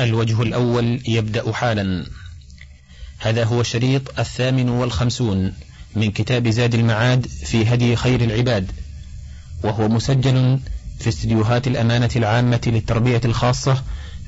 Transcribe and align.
الوجه 0.00 0.42
الأول 0.42 1.02
يبدأ 1.08 1.52
حالا. 1.52 2.06
هذا 3.18 3.44
هو 3.44 3.60
الشريط 3.60 4.18
الثامن 4.18 4.68
والخمسون 4.68 5.52
من 5.96 6.10
كتاب 6.10 6.48
زاد 6.48 6.74
المعاد 6.74 7.26
في 7.26 7.74
هدي 7.74 7.96
خير 7.96 8.20
العباد 8.24 8.72
وهو 9.62 9.88
مسجل 9.88 10.58
في 10.98 11.08
استديوهات 11.08 11.66
الأمانة 11.66 12.10
العامة 12.16 12.60
للتربية 12.66 13.20
الخاصة 13.24 13.82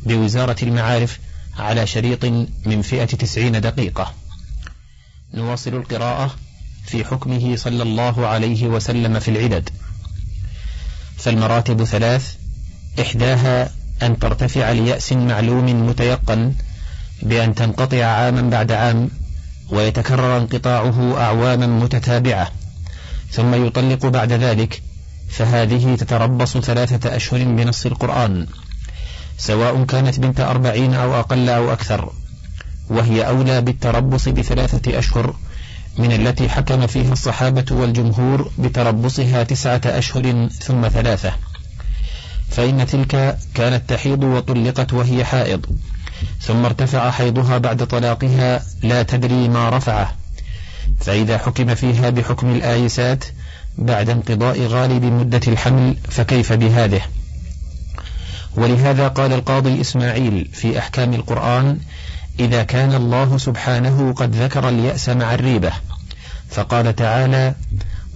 بوزارة 0.06 0.56
المعارف 0.62 1.18
على 1.58 1.86
شريط 1.86 2.24
من 2.66 2.82
فئة 2.82 3.04
تسعين 3.04 3.60
دقيقة. 3.60 4.14
نواصل 5.34 5.74
القراءة 5.74 6.36
في 6.86 7.04
حكمه 7.04 7.56
صلى 7.56 7.82
الله 7.82 8.26
عليه 8.26 8.66
وسلم 8.66 9.18
في 9.18 9.30
العدد. 9.30 9.70
فالمراتب 11.16 11.84
ثلاث 11.84 12.34
إحداها 13.00 13.70
أن 14.02 14.18
ترتفع 14.18 14.72
ليأس 14.72 15.12
معلوم 15.12 15.88
متيقن 15.88 16.52
بأن 17.22 17.54
تنقطع 17.54 18.04
عاما 18.04 18.50
بعد 18.50 18.72
عام 18.72 19.10
ويتكرر 19.70 20.36
انقطاعه 20.36 21.18
أعواما 21.18 21.66
متتابعة 21.66 22.50
ثم 23.30 23.66
يطلق 23.66 24.06
بعد 24.06 24.32
ذلك 24.32 24.82
فهذه 25.28 25.94
تتربص 25.94 26.58
ثلاثة 26.58 27.16
أشهر 27.16 27.44
بنص 27.44 27.86
القرآن 27.86 28.46
سواء 29.38 29.84
كانت 29.84 30.20
بنت 30.20 30.40
أربعين 30.40 30.94
أو 30.94 31.20
أقل 31.20 31.48
أو 31.48 31.72
أكثر 31.72 32.12
وهي 32.88 33.28
أولى 33.28 33.60
بالتربص 33.60 34.28
بثلاثة 34.28 34.98
أشهر 34.98 35.34
من 35.98 36.12
التي 36.12 36.48
حكم 36.48 36.86
فيها 36.86 37.12
الصحابة 37.12 37.64
والجمهور 37.70 38.50
بتربصها 38.58 39.42
تسعة 39.42 39.80
أشهر 39.84 40.48
ثم 40.48 40.88
ثلاثة. 40.88 41.32
فإن 42.50 42.86
تلك 42.86 43.38
كانت 43.54 43.90
تحيض 43.90 44.24
وطلقت 44.24 44.92
وهي 44.92 45.24
حائض 45.24 45.66
ثم 46.40 46.64
ارتفع 46.64 47.10
حيضها 47.10 47.58
بعد 47.58 47.86
طلاقها 47.86 48.62
لا 48.82 49.02
تدري 49.02 49.48
ما 49.48 49.70
رفعه. 49.70 50.14
فإذا 51.00 51.38
حكم 51.38 51.74
فيها 51.74 52.10
بحكم 52.10 52.50
الآيسات 52.50 53.24
بعد 53.78 54.10
انقضاء 54.10 54.66
غالب 54.66 55.04
مدة 55.04 55.40
الحمل 55.48 55.96
فكيف 56.08 56.52
بهذه؟ 56.52 57.00
ولهذا 58.56 59.08
قال 59.08 59.32
القاضي 59.32 59.80
إسماعيل 59.80 60.48
في 60.52 60.78
أحكام 60.78 61.14
القرآن 61.14 61.78
إذا 62.40 62.62
كان 62.62 62.94
الله 62.94 63.38
سبحانه 63.38 64.12
قد 64.12 64.36
ذكر 64.36 64.68
اليأس 64.68 65.08
مع 65.08 65.34
الريبة 65.34 65.72
فقال 66.50 66.96
تعالى 66.96 67.54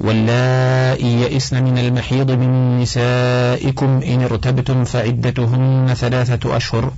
واللائي 0.00 1.20
يئسن 1.20 1.62
من 1.64 1.78
المحيض 1.78 2.30
من 2.30 2.80
نسائكم 2.80 4.00
إن 4.06 4.22
ارتبتم 4.22 4.84
فعدتهن 4.84 5.94
ثلاثة 5.94 6.56
أشهر. 6.56 6.92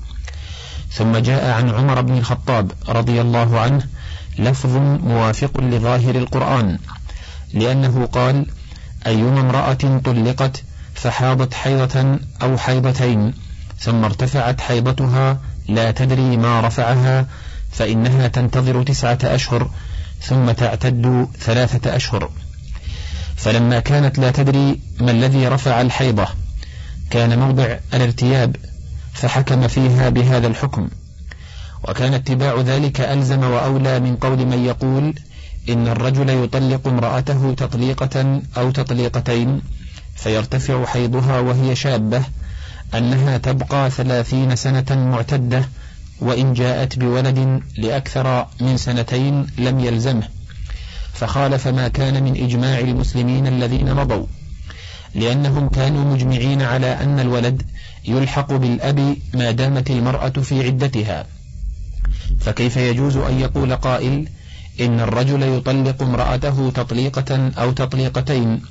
ثم 0.93 1.17
جاء 1.17 1.51
عن 1.51 1.71
عمر 1.71 2.01
بن 2.01 2.19
الخطاب 2.19 2.73
رضي 2.89 3.21
الله 3.21 3.61
عنه 3.61 3.83
لفظ 4.39 4.77
موافق 5.05 5.61
لظاهر 5.61 6.15
القرآن 6.15 6.79
لأنه 7.55 8.07
قال 8.07 8.47
أيما 9.07 9.41
امرأة 9.41 10.01
طلقت 10.05 10.63
فحاضت 10.95 11.55
حيضة 11.55 12.19
أو 12.43 12.59
حيضتين 12.59 13.35
ثم 13.79 14.05
ارتفعت 14.05 14.61
حيضتها 14.61 15.39
لا 15.69 15.91
تدري 15.91 16.37
ما 16.37 16.61
رفعها 16.61 17.27
فإنها 17.73 18.29
تنتظر 18.29 18.83
تسعة 18.83 19.19
أشهر 19.25 19.71
ثم 20.21 20.51
تعتد 20.51 21.29
ثلاثة 21.39 21.97
أشهر. 21.97 22.31
فلما 23.43 23.81
كانت 23.81 24.19
لا 24.19 24.31
تدري 24.31 24.81
ما 25.01 25.11
الذي 25.11 25.49
رفع 25.49 25.81
الحيضة 25.81 26.27
كان 27.11 27.39
موضع 27.39 27.77
الارتياب 27.95 28.57
فحكم 29.13 29.69
فيها 29.69 30.09
بهذا 30.09 30.47
الحكم. 30.47 30.89
وكان 31.89 32.15
اتباع 32.15 32.61
ذلك 32.61 33.01
ألزم 33.01 33.43
وأولى 33.43 34.01
من 34.01 34.17
قول 34.17 34.47
من 34.47 34.65
يقول 34.65 35.15
إن 35.69 35.89
الرجل 35.89 36.45
يطلق 36.45 36.89
امرأته 36.89 37.55
تطليقة 37.55 38.41
أو 38.57 38.71
تطليقتين 38.71 39.63
فيرتفع 40.17 40.85
حيضها 40.87 41.41
وهي 41.41 41.77
شابة 41.77 42.23
أنها 42.95 43.39
تبقى 43.39 43.91
ثلاثين 43.91 44.57
سنة 44.57 44.85
معتدة 44.91 45.69
وإن 46.21 46.53
جاءت 46.55 46.99
بولد 46.99 47.63
لأكثر 47.79 48.47
من 48.61 48.77
سنتين 48.77 49.47
لم 49.59 49.81
يلزمه. 49.81 50.29
فخالف 51.13 51.69
ما 51.69 51.89
كان 51.89 52.23
من 52.23 52.45
إجماع 52.45 52.79
المسلمين 52.79 53.47
الذين 53.47 53.95
مضوا 53.95 54.27
لأنهم 55.15 55.69
كانوا 55.69 56.15
مجمعين 56.15 56.63
على 56.63 56.87
أن 56.87 57.21
الولد 57.21 57.63
يلحق 58.05 58.53
بالأب 58.53 59.17
ما 59.35 59.51
دامت 59.51 59.91
المرأة 59.91 60.29
في 60.29 60.67
عدتها. 60.67 61.27
فكيف 62.41 62.77
يجوز 62.77 63.17
أن 63.17 63.41
يقول 63.41 63.77
قائل 63.77 64.29
إن 64.81 65.01
الرجل 65.01 65.43
يطلق 65.43 66.03
امرأته 66.03 66.71
تطليقة 66.71 67.51
أو 67.59 67.73
تطليقتين 67.73 68.63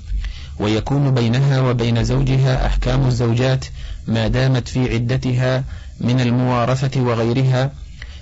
ويكون 0.60 1.14
بينها 1.14 1.62
وبين 1.62 2.04
زوجها 2.04 2.66
أحكام 2.66 3.08
الزوجات 3.08 3.66
ما 4.08 4.28
دامت 4.28 4.68
في 4.68 4.94
عدتها 4.94 5.64
من 6.00 6.22
الموارثة 6.22 7.02
وغيرها 7.02 7.72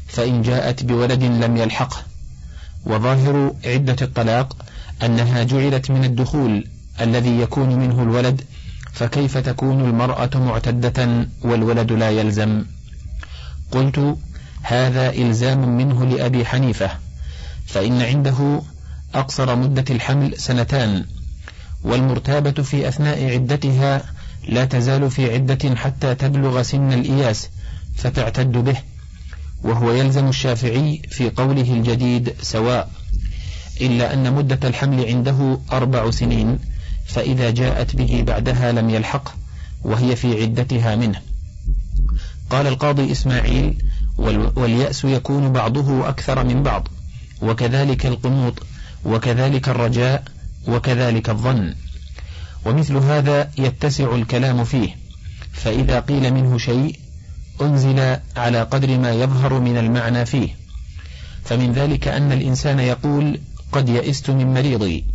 فإن 0.07 0.41
جاءت 0.41 0.83
بولد 0.83 1.23
لم 1.23 1.57
يلحقه. 1.57 2.08
وظاهر 2.85 3.55
عدة 3.65 3.95
الطلاق 4.01 4.65
أنها 5.03 5.43
جعلت 5.43 5.91
من 5.91 6.03
الدخول 6.03 6.67
الذي 7.01 7.39
يكون 7.39 7.79
منه 7.79 8.03
الولد 8.03 8.41
فكيف 8.93 9.37
تكون 9.37 9.81
المرأة 9.81 10.29
معتدة 10.35 11.27
والولد 11.41 11.91
لا 11.91 12.09
يلزم؟ 12.09 12.65
قلت 13.71 14.17
هذا 14.61 15.09
إلزام 15.09 15.77
منه 15.77 16.05
لأبي 16.05 16.45
حنيفة 16.45 16.89
فإن 17.67 18.01
عنده 18.01 18.61
أقصر 19.15 19.55
مدة 19.55 19.85
الحمل 19.89 20.37
سنتان 20.39 21.05
والمرتابة 21.83 22.63
في 22.63 22.87
أثناء 22.87 23.33
عدتها 23.33 24.03
لا 24.47 24.65
تزال 24.65 25.11
في 25.11 25.33
عدة 25.33 25.75
حتى 25.75 26.15
تبلغ 26.15 26.61
سن 26.61 26.93
الإياس 26.93 27.49
فتعتد 27.95 28.51
به. 28.51 28.77
وهو 29.63 29.91
يلزم 29.91 30.27
الشافعي 30.27 31.01
في 31.09 31.29
قوله 31.29 31.73
الجديد 31.73 32.33
سواء 32.41 32.89
إلا 33.81 34.13
أن 34.13 34.33
مدة 34.33 34.67
الحمل 34.67 35.05
عنده 35.05 35.59
أربع 35.71 36.11
سنين 36.11 36.59
فإذا 37.05 37.49
جاءت 37.49 37.95
به 37.95 38.23
بعدها 38.27 38.71
لم 38.71 38.89
يلحق 38.89 39.35
وهي 39.83 40.15
في 40.15 40.41
عدتها 40.41 40.95
منه. 40.95 41.21
قال 42.49 42.67
القاضي 42.67 43.11
إسماعيل 43.11 43.77
واليأس 44.55 45.05
يكون 45.05 45.53
بعضه 45.53 46.09
أكثر 46.09 46.43
من 46.43 46.63
بعض 46.63 46.87
وكذلك 47.41 48.05
القنوط 48.05 48.63
وكذلك 49.05 49.69
الرجاء 49.69 50.23
وكذلك 50.67 51.29
الظن 51.29 51.75
ومثل 52.65 52.97
هذا 52.97 53.51
يتسع 53.57 54.15
الكلام 54.15 54.63
فيه 54.63 54.95
فإذا 55.53 55.99
قيل 55.99 56.33
منه 56.33 56.57
شيء 56.57 56.99
أنزل 57.61 58.17
على 58.35 58.61
قدر 58.61 58.97
ما 58.97 59.11
يظهر 59.11 59.59
من 59.59 59.77
المعنى 59.77 60.25
فيه. 60.25 60.49
فمن 61.45 61.73
ذلك 61.73 62.07
أن 62.07 62.31
الإنسان 62.31 62.79
يقول 62.79 63.39
قد 63.71 63.89
يئست 63.89 64.29
من 64.29 64.53
مريضي 64.53 65.05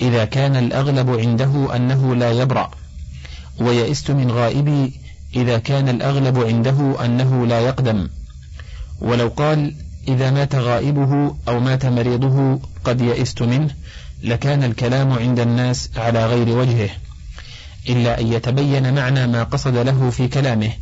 إذا 0.00 0.24
كان 0.24 0.56
الأغلب 0.56 1.10
عنده 1.10 1.76
أنه 1.76 2.14
لا 2.14 2.32
يبرأ 2.32 2.70
ويئست 3.60 4.10
من 4.10 4.30
غائبي 4.30 4.92
إذا 5.36 5.58
كان 5.58 5.88
الأغلب 5.88 6.38
عنده 6.38 7.04
أنه 7.04 7.46
لا 7.46 7.60
يقدم. 7.60 8.08
ولو 9.00 9.28
قال 9.28 9.74
إذا 10.08 10.30
مات 10.30 10.54
غائبه 10.54 11.36
أو 11.48 11.60
مات 11.60 11.86
مريضه 11.86 12.60
قد 12.84 13.00
يئست 13.00 13.42
منه 13.42 13.74
لكان 14.22 14.64
الكلام 14.64 15.12
عند 15.12 15.40
الناس 15.40 15.90
على 15.96 16.26
غير 16.26 16.48
وجهه 16.48 16.90
إلا 17.88 18.20
أن 18.20 18.32
يتبين 18.32 18.94
معنى 18.94 19.26
ما 19.26 19.42
قصد 19.42 19.76
له 19.76 20.10
في 20.10 20.28
كلامه. 20.28 20.72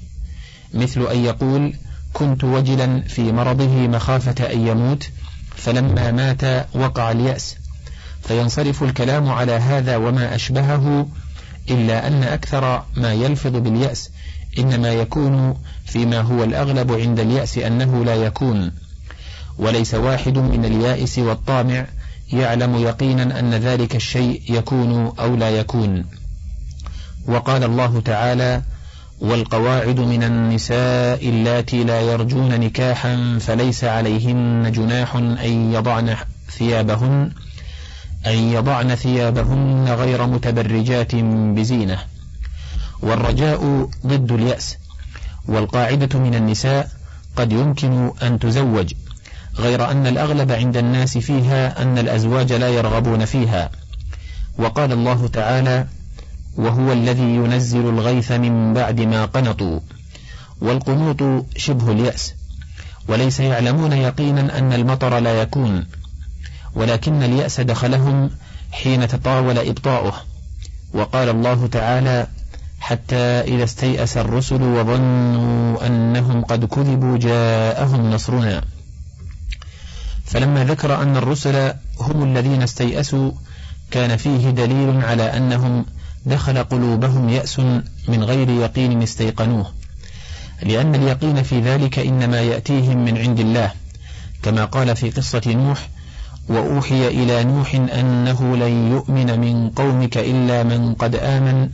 مثل 0.75 1.07
أن 1.07 1.25
يقول 1.25 1.75
كنت 2.13 2.45
وجلا 2.45 3.01
في 3.01 3.33
مرضه 3.33 3.89
مخافة 3.89 4.53
أن 4.53 4.67
يموت 4.67 5.09
فلما 5.57 6.11
مات 6.11 6.67
وقع 6.75 7.11
اليأس. 7.11 7.57
فينصرف 8.23 8.83
الكلام 8.83 9.29
على 9.29 9.53
هذا 9.53 9.97
وما 9.97 10.35
أشبهه 10.35 11.09
إلا 11.71 12.07
أن 12.07 12.23
أكثر 12.23 12.85
ما 12.97 13.13
يلفظ 13.13 13.57
باليأس 13.57 14.11
إنما 14.59 14.93
يكون 14.93 15.57
فيما 15.87 16.21
هو 16.21 16.45
الأغلب 16.45 16.93
عند 16.93 17.21
اليأس 17.21 17.59
أنه 17.59 18.05
لا 18.05 18.15
يكون. 18.15 18.73
وليس 19.59 19.95
واحد 19.95 20.39
من 20.39 20.65
اليائس 20.65 21.19
والطامع 21.19 21.87
يعلم 22.33 22.77
يقينا 22.77 23.41
أن 23.41 23.55
ذلك 23.55 23.97
الشيء 23.97 24.43
يكون 24.49 25.13
أو 25.19 25.37
لا 25.37 25.51
يكون. 25.51 26.07
وقال 27.27 27.65
الله 27.65 28.01
تعالى 28.01 28.63
والقواعد 29.21 30.01
من 30.01 30.23
النساء 30.23 31.29
اللاتي 31.29 31.85
لا 31.85 32.01
يرجون 32.01 32.61
نكاحا 32.61 33.39
فليس 33.41 33.85
عليهن 33.85 34.73
جناح 34.73 35.17
أن 35.17 35.73
يضعن 35.73 36.17
ثيابهن 36.51 37.31
أن 38.27 38.35
يضعن 38.35 38.95
ثيابهن 38.95 39.89
غير 39.89 40.27
متبرجات 40.27 41.15
بزينة. 41.55 41.99
والرجاء 43.03 43.89
ضد 44.07 44.33
اليأس. 44.33 44.79
والقاعدة 45.49 46.19
من 46.19 46.35
النساء 46.35 46.89
قد 47.37 47.53
يمكن 47.53 48.13
أن 48.23 48.39
تزوج 48.39 48.95
غير 49.59 49.91
أن 49.91 50.07
الأغلب 50.07 50.53
عند 50.53 50.77
الناس 50.77 51.19
فيها 51.19 51.83
أن 51.83 51.99
الأزواج 51.99 52.53
لا 52.53 52.69
يرغبون 52.69 53.25
فيها. 53.25 53.71
وقال 54.59 54.93
الله 54.93 55.29
تعالى 55.29 55.87
وهو 56.57 56.93
الذي 56.93 57.35
ينزل 57.35 57.89
الغيث 57.89 58.33
من 58.33 58.75
بعد 58.75 59.01
ما 59.01 59.25
قنطوا. 59.25 59.81
والقنوط 60.61 61.47
شبه 61.57 61.93
اليأس. 61.93 62.35
وليس 63.09 63.41
يعلمون 63.41 63.93
يقينا 63.93 64.59
أن 64.59 64.73
المطر 64.73 65.19
لا 65.19 65.43
يكون. 65.43 65.87
ولكن 66.75 67.23
اليأس 67.23 67.61
دخلهم 67.61 68.31
حين 68.73 69.09
تطاول 69.09 69.59
إبطاؤه. 69.59 70.15
وقال 70.95 71.29
الله 71.29 71.67
تعالى 71.67 72.27
حتى 72.81 73.17
إذا 73.17 73.65
استيأس 73.65 74.17
الرسل 74.17 74.63
وظنوا 74.63 75.87
أنهم 75.87 76.45
قد 76.45 76.65
كذبوا 76.65 77.19
جاءهم 77.19 78.11
نصرنا. 78.11 78.65
فلما 80.25 80.65
ذكر 80.65 81.03
أن 81.03 81.17
الرسل 81.17 81.73
هم 82.01 82.23
الذين 82.23 82.63
استيأسوا 82.63 83.33
كان 83.91 84.17
فيه 84.17 84.51
دليل 84.51 85.05
على 85.05 85.37
أنهم 85.37 85.87
دخل 86.27 86.59
قلوبهم 86.59 87.29
يأس 87.29 87.59
من 88.09 88.25
غير 88.25 88.49
يقين 88.49 89.03
استيقنوه 89.03 89.73
لأن 90.63 90.95
اليقين 90.95 91.43
في 91.43 91.61
ذلك 91.61 91.99
إنما 91.99 92.41
يأتيهم 92.41 93.05
من 93.05 93.19
عند 93.19 93.41
الله 93.41 93.73
كما 94.43 94.65
قال 94.65 94.97
في 94.97 95.11
قصة 95.11 95.43
نوح 95.47 95.89
وأوحي 96.49 97.09
إلى 97.09 97.45
نوح 97.45 97.75
أنه 97.75 98.57
لن 98.57 98.93
يؤمن 98.93 99.41
من 99.41 99.71
قومك 99.71 100.19
إلا 100.19 100.63
من 100.63 100.95
قد 100.95 101.15
آمن 101.15 101.71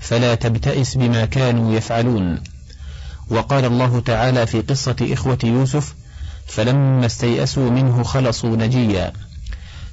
فلا 0.00 0.34
تبتئس 0.34 0.94
بما 0.94 1.24
كانوا 1.24 1.76
يفعلون. 1.76 2.40
وقال 3.30 3.64
الله 3.64 4.00
تعالى 4.00 4.46
في 4.46 4.60
قصة 4.60 4.96
إخوة 5.02 5.38
يوسف 5.44 5.94
فلما 6.46 7.06
استيأسوا 7.06 7.70
منه 7.70 8.02
خلصوا 8.02 8.56
نجيا. 8.56 9.12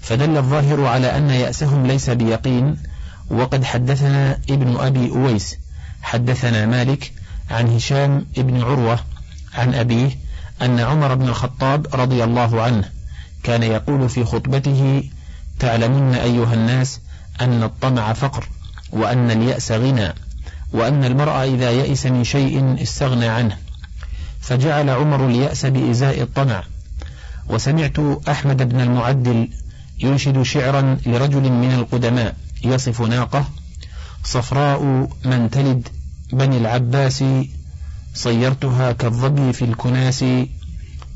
فدل 0.01 0.37
الظاهر 0.37 0.85
على 0.85 1.17
أن 1.17 1.29
يأسهم 1.29 1.87
ليس 1.87 2.09
بيقين 2.09 2.77
وقد 3.29 3.63
حدثنا 3.63 4.39
ابن 4.49 4.75
أبي 4.77 5.09
أويس 5.09 5.57
حدثنا 6.01 6.65
مالك 6.65 7.11
عن 7.51 7.75
هشام 7.75 8.25
بن 8.37 8.61
عروة 8.61 8.99
عن 9.53 9.73
أبيه 9.73 10.09
أن 10.61 10.79
عمر 10.79 11.15
بن 11.15 11.27
الخطاب 11.27 11.87
رضي 11.93 12.23
الله 12.23 12.61
عنه 12.61 12.89
كان 13.43 13.63
يقول 13.63 14.09
في 14.09 14.25
خطبته 14.25 15.09
تعلمون 15.59 16.13
أيها 16.15 16.53
الناس 16.53 16.99
أن 17.41 17.63
الطمع 17.63 18.13
فقر 18.13 18.47
وأن 18.91 19.31
اليأس 19.31 19.71
غنى 19.71 20.13
وأن 20.73 21.03
المرء 21.05 21.31
إذا 21.31 21.71
يئس 21.71 22.05
من 22.05 22.23
شيء 22.23 22.81
استغنى 22.81 23.27
عنه 23.27 23.57
فجعل 24.41 24.89
عمر 24.89 25.25
اليأس 25.27 25.65
بإزاء 25.65 26.21
الطمع. 26.21 26.63
وسمعت 27.49 27.99
أحمد 28.29 28.69
بن 28.69 28.79
المعدل 28.81 29.49
ينشد 29.99 30.41
شعرا 30.41 30.97
لرجل 31.05 31.51
من 31.51 31.73
القدماء 31.73 32.35
يصف 32.65 33.01
ناقة. 33.01 33.45
صفراء 34.23 35.09
من 35.25 35.49
تلد. 35.51 35.87
بني 36.33 36.57
العباس 36.57 37.23
صيرتها 38.13 38.91
كالظبي 38.91 39.53
في 39.53 39.65
الكناس. 39.65 40.25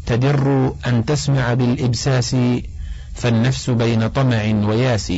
تدر 0.05 0.73
أن 0.87 1.05
تسمع 1.05 1.53
بالإبساس 1.53 2.35
فالنفس 3.15 3.69
بين 3.69 4.07
طمع 4.07 4.43
وياس. 4.43 5.13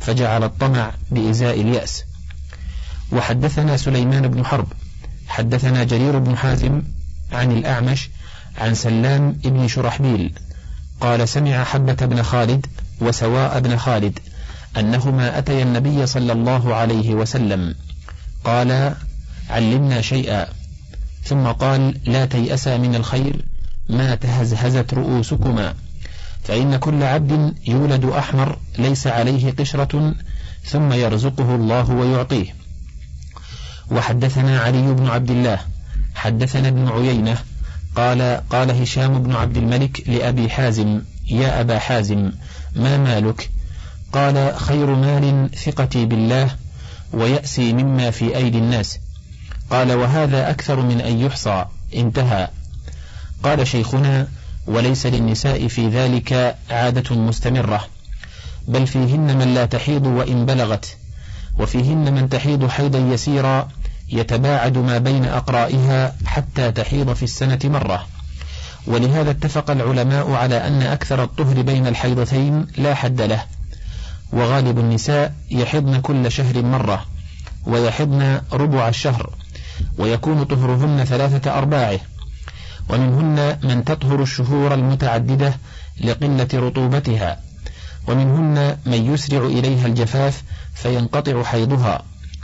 فجعل 0.00 0.44
الطمع 0.44 0.92
بإزاء 1.10 1.60
اليأس. 1.60 2.04
وحدثنا 3.12 3.76
سليمان 3.76 4.28
بن 4.28 4.44
حرب. 4.44 4.66
حدثنا 5.28 5.84
جرير 5.84 6.18
بن 6.18 6.36
حازم 6.36 6.82
عن 7.32 7.52
الأعمش 7.52 8.08
عن 8.58 8.74
سلام 8.74 9.32
بن 9.32 9.68
شرحبيل. 9.68 10.34
قال 11.00 11.28
سمع 11.28 11.64
حبة 11.64 12.06
بن 12.06 12.22
خالد 12.22 12.66
وسواء 13.00 13.60
بن 13.60 13.76
خالد. 13.76 14.18
أنهما 14.76 15.38
أتيا 15.38 15.62
النبي 15.62 16.06
صلى 16.06 16.32
الله 16.32 16.74
عليه 16.74 17.14
وسلم. 17.14 17.74
قال 18.44 18.94
علمنا 19.50 20.00
شيئا. 20.00 20.46
ثم 21.24 21.46
قال 21.46 22.00
لا 22.06 22.26
تيأسا 22.26 22.76
من 22.76 22.94
الخير 22.94 23.44
ما 23.88 24.14
تهزهزت 24.14 24.94
رؤوسكما. 24.94 25.74
فإن 26.44 26.76
كل 26.76 27.02
عبد 27.02 27.54
يولد 27.66 28.04
أحمر 28.04 28.58
ليس 28.78 29.06
عليه 29.06 29.50
قشرة 29.50 30.14
ثم 30.64 30.92
يرزقه 30.92 31.54
الله 31.54 31.90
ويعطيه. 31.90 32.54
وحدثنا 33.90 34.60
علي 34.60 34.94
بن 34.94 35.06
عبد 35.06 35.30
الله 35.30 35.58
حدثنا 36.14 36.68
ابن 36.68 36.88
عيينة 36.88 37.38
قال 37.96 38.40
قال 38.50 38.70
هشام 38.70 39.22
بن 39.22 39.32
عبد 39.32 39.56
الملك 39.56 40.08
لأبي 40.08 40.48
حازم 40.48 41.02
يا 41.30 41.60
أبا 41.60 41.78
حازم 41.78 42.32
ما 42.76 42.98
مالك؟ 42.98 43.50
قال 44.12 44.54
خير 44.56 44.94
مال 44.94 45.50
ثقتي 45.64 46.06
بالله 46.06 46.50
ويأسي 47.12 47.72
مما 47.72 48.10
في 48.10 48.36
أيدي 48.36 48.58
الناس. 48.58 48.98
قال 49.70 49.92
وهذا 49.92 50.50
أكثر 50.50 50.80
من 50.80 51.00
أن 51.00 51.20
يحصى. 51.20 51.64
انتهى. 51.94 52.48
قال 53.42 53.66
شيخنا 53.66 54.28
وليس 54.66 55.06
للنساء 55.06 55.68
في 55.68 55.88
ذلك 55.88 56.56
عادة 56.70 57.16
مستمرة. 57.16 57.86
بل 58.68 58.86
فيهن 58.86 59.38
من 59.38 59.54
لا 59.54 59.66
تحيض 59.66 60.06
وإن 60.06 60.46
بلغت. 60.46 60.96
وفيهن 61.58 62.14
من 62.14 62.28
تحيض 62.28 62.68
حيضا 62.68 62.98
يسيرا 62.98 63.68
يتباعد 64.08 64.78
ما 64.78 64.98
بين 64.98 65.24
أقرائها 65.24 66.16
حتى 66.26 66.72
تحيض 66.72 67.12
في 67.12 67.22
السنة 67.22 67.58
مرة. 67.64 68.06
ولهذا 68.86 69.30
اتفق 69.30 69.70
العلماء 69.70 70.32
على 70.32 70.66
أن 70.66 70.82
أكثر 70.82 71.24
الطهر 71.24 71.62
بين 71.62 71.86
الحيضتين 71.86 72.66
لا 72.76 72.94
حد 72.94 73.20
له. 73.20 73.44
وغالب 74.32 74.78
النساء 74.78 75.34
يحضن 75.50 76.00
كل 76.00 76.32
شهر 76.32 76.62
مرة 76.62 77.06
ويحضن 77.66 78.40
ربع 78.52 78.88
الشهر 78.88 79.30
ويكون 79.98 80.44
طهرهن 80.44 81.04
ثلاثة 81.04 81.58
أرباعه. 81.58 82.00
ومنهن 82.88 83.58
من 83.62 83.84
تطهر 83.84 84.22
الشهور 84.22 84.74
المتعددة 84.74 85.54
لقلة 86.00 86.48
رطوبتها. 86.54 87.40
ومنهن 88.08 88.76
من 88.86 89.14
يسرع 89.14 89.46
إليها 89.46 89.86
الجفاف 89.86 90.42
فينقطع 90.74 91.42
حيضها 91.42 92.02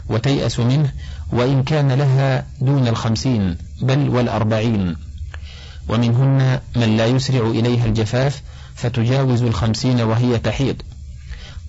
وتيأس 0.09 0.59
منه 0.59 0.91
وإن 1.31 1.63
كان 1.63 1.91
لها 1.91 2.45
دون 2.61 2.87
الخمسين 2.87 3.57
بل 3.81 4.09
والأربعين. 4.09 4.95
ومنهن 5.89 6.59
من 6.75 6.97
لا 6.97 7.05
يسرع 7.05 7.47
إليها 7.47 7.85
الجفاف 7.85 8.41
فتجاوز 8.75 9.41
الخمسين 9.41 10.01
وهي 10.01 10.39
تحيض. 10.39 10.75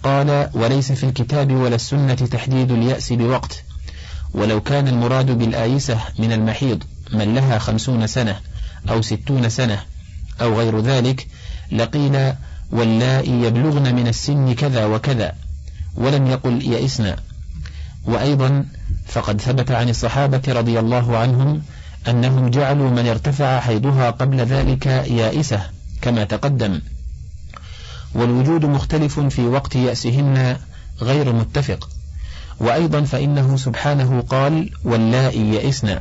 قال 0.02 0.50
وليس 0.54 0.92
في 0.92 1.04
الكتاب 1.04 1.52
ولا 1.52 1.74
السنة 1.74 2.14
تحديد 2.14 2.70
اليأس 2.72 3.12
بوقت 3.12 3.64
ولو 4.34 4.60
كان 4.60 4.88
المراد 4.88 5.38
بالآيسة 5.38 5.98
من 6.18 6.32
المحيض 6.32 6.82
من 7.12 7.34
لها 7.34 7.58
خمسون 7.58 8.06
سنة 8.06 8.40
أو 8.90 9.02
ستون 9.02 9.48
سنة 9.48 9.82
أو 10.40 10.58
غير 10.58 10.80
ذلك 10.80 11.26
لقيل 11.72 12.32
واللائي 12.70 13.42
يبلغن 13.42 13.94
من 13.94 14.08
السن 14.08 14.54
كذا 14.54 14.86
وكذا 14.86 15.32
ولم 15.94 16.26
يقل 16.26 16.62
يئسن 16.62 17.14
وأيضا 18.04 18.64
فقد 19.06 19.40
ثبت 19.40 19.70
عن 19.70 19.88
الصحابة 19.88 20.42
رضي 20.48 20.78
الله 20.78 21.16
عنهم 21.16 21.62
أنهم 22.08 22.50
جعلوا 22.50 22.90
من 22.90 23.06
ارتفع 23.06 23.60
حيضها 23.60 24.10
قبل 24.10 24.40
ذلك 24.40 24.86
يائسة 24.86 25.60
كما 26.02 26.24
تقدم. 26.24 26.80
والوجود 28.14 28.64
مختلف 28.64 29.20
في 29.20 29.46
وقت 29.46 29.76
يأسهن 29.76 30.56
غير 31.00 31.32
متفق. 31.32 31.88
وأيضا 32.60 33.02
فإنه 33.02 33.56
سبحانه 33.56 34.20
قال 34.20 34.70
واللائي 34.84 35.54
يئسن. 35.54 35.98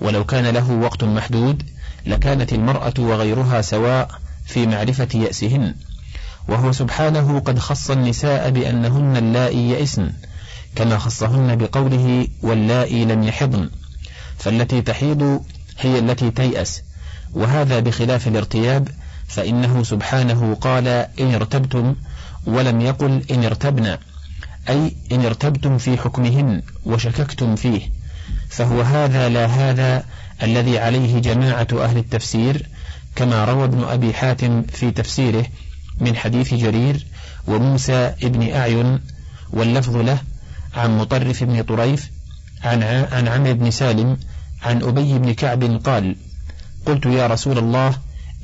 ولو 0.00 0.24
كان 0.24 0.46
له 0.46 0.70
وقت 0.70 1.04
محدود 1.04 1.62
لكانت 2.06 2.52
المرأة 2.52 2.94
وغيرها 2.98 3.60
سواء 3.60 4.10
في 4.46 4.66
معرفة 4.66 5.08
يأسهن. 5.14 5.74
وهو 6.48 6.72
سبحانه 6.72 7.38
قد 7.40 7.58
خص 7.58 7.90
النساء 7.90 8.50
بأنهن 8.50 9.16
اللائي 9.16 9.70
يئسن 9.70 10.12
كما 10.76 10.98
خصهن 10.98 11.56
بقوله 11.56 12.28
واللائي 12.42 13.04
لم 13.04 13.22
يحضن. 13.22 13.70
فالتي 14.38 14.82
تحيض 14.82 15.44
هي 15.80 15.98
التي 15.98 16.30
تيأس. 16.30 16.82
وهذا 17.34 17.80
بخلاف 17.80 18.28
الارتياب 18.28 18.88
فإنه 19.28 19.82
سبحانه 19.82 20.54
قال 20.54 20.88
إن 21.20 21.34
ارتبتم 21.34 21.94
ولم 22.46 22.80
يقل 22.80 23.22
إن 23.30 23.44
ارتبنا 23.44 23.98
أي 24.68 24.96
إن 25.12 25.24
ارتبتم 25.24 25.78
في 25.78 25.96
حكمهن 25.98 26.62
وشككتم 26.86 27.56
فيه 27.56 27.90
فهو 28.48 28.80
هذا 28.80 29.28
لا 29.28 29.46
هذا 29.46 30.04
الذي 30.42 30.78
عليه 30.78 31.18
جماعة 31.18 31.66
أهل 31.72 31.96
التفسير 31.98 32.68
كما 33.16 33.44
روى 33.44 33.64
ابن 33.64 33.84
أبي 33.84 34.14
حاتم 34.14 34.62
في 34.62 34.90
تفسيره 34.90 35.46
من 36.00 36.16
حديث 36.16 36.54
جرير 36.54 37.06
وموسى 37.46 38.14
ابن 38.22 38.52
أعين 38.52 39.00
واللفظ 39.50 39.96
له 39.96 40.18
عن 40.74 40.98
مطرف 40.98 41.44
بن 41.44 41.62
طريف 41.62 42.10
عن 42.64 42.82
عن 43.12 43.28
عمرو 43.28 43.54
بن 43.54 43.70
سالم 43.70 44.16
عن 44.62 44.82
أبي 44.82 45.18
بن 45.18 45.32
كعب 45.34 45.80
قال 45.84 46.16
قلت 46.86 47.06
يا 47.06 47.26
رسول 47.26 47.58
الله 47.58 47.94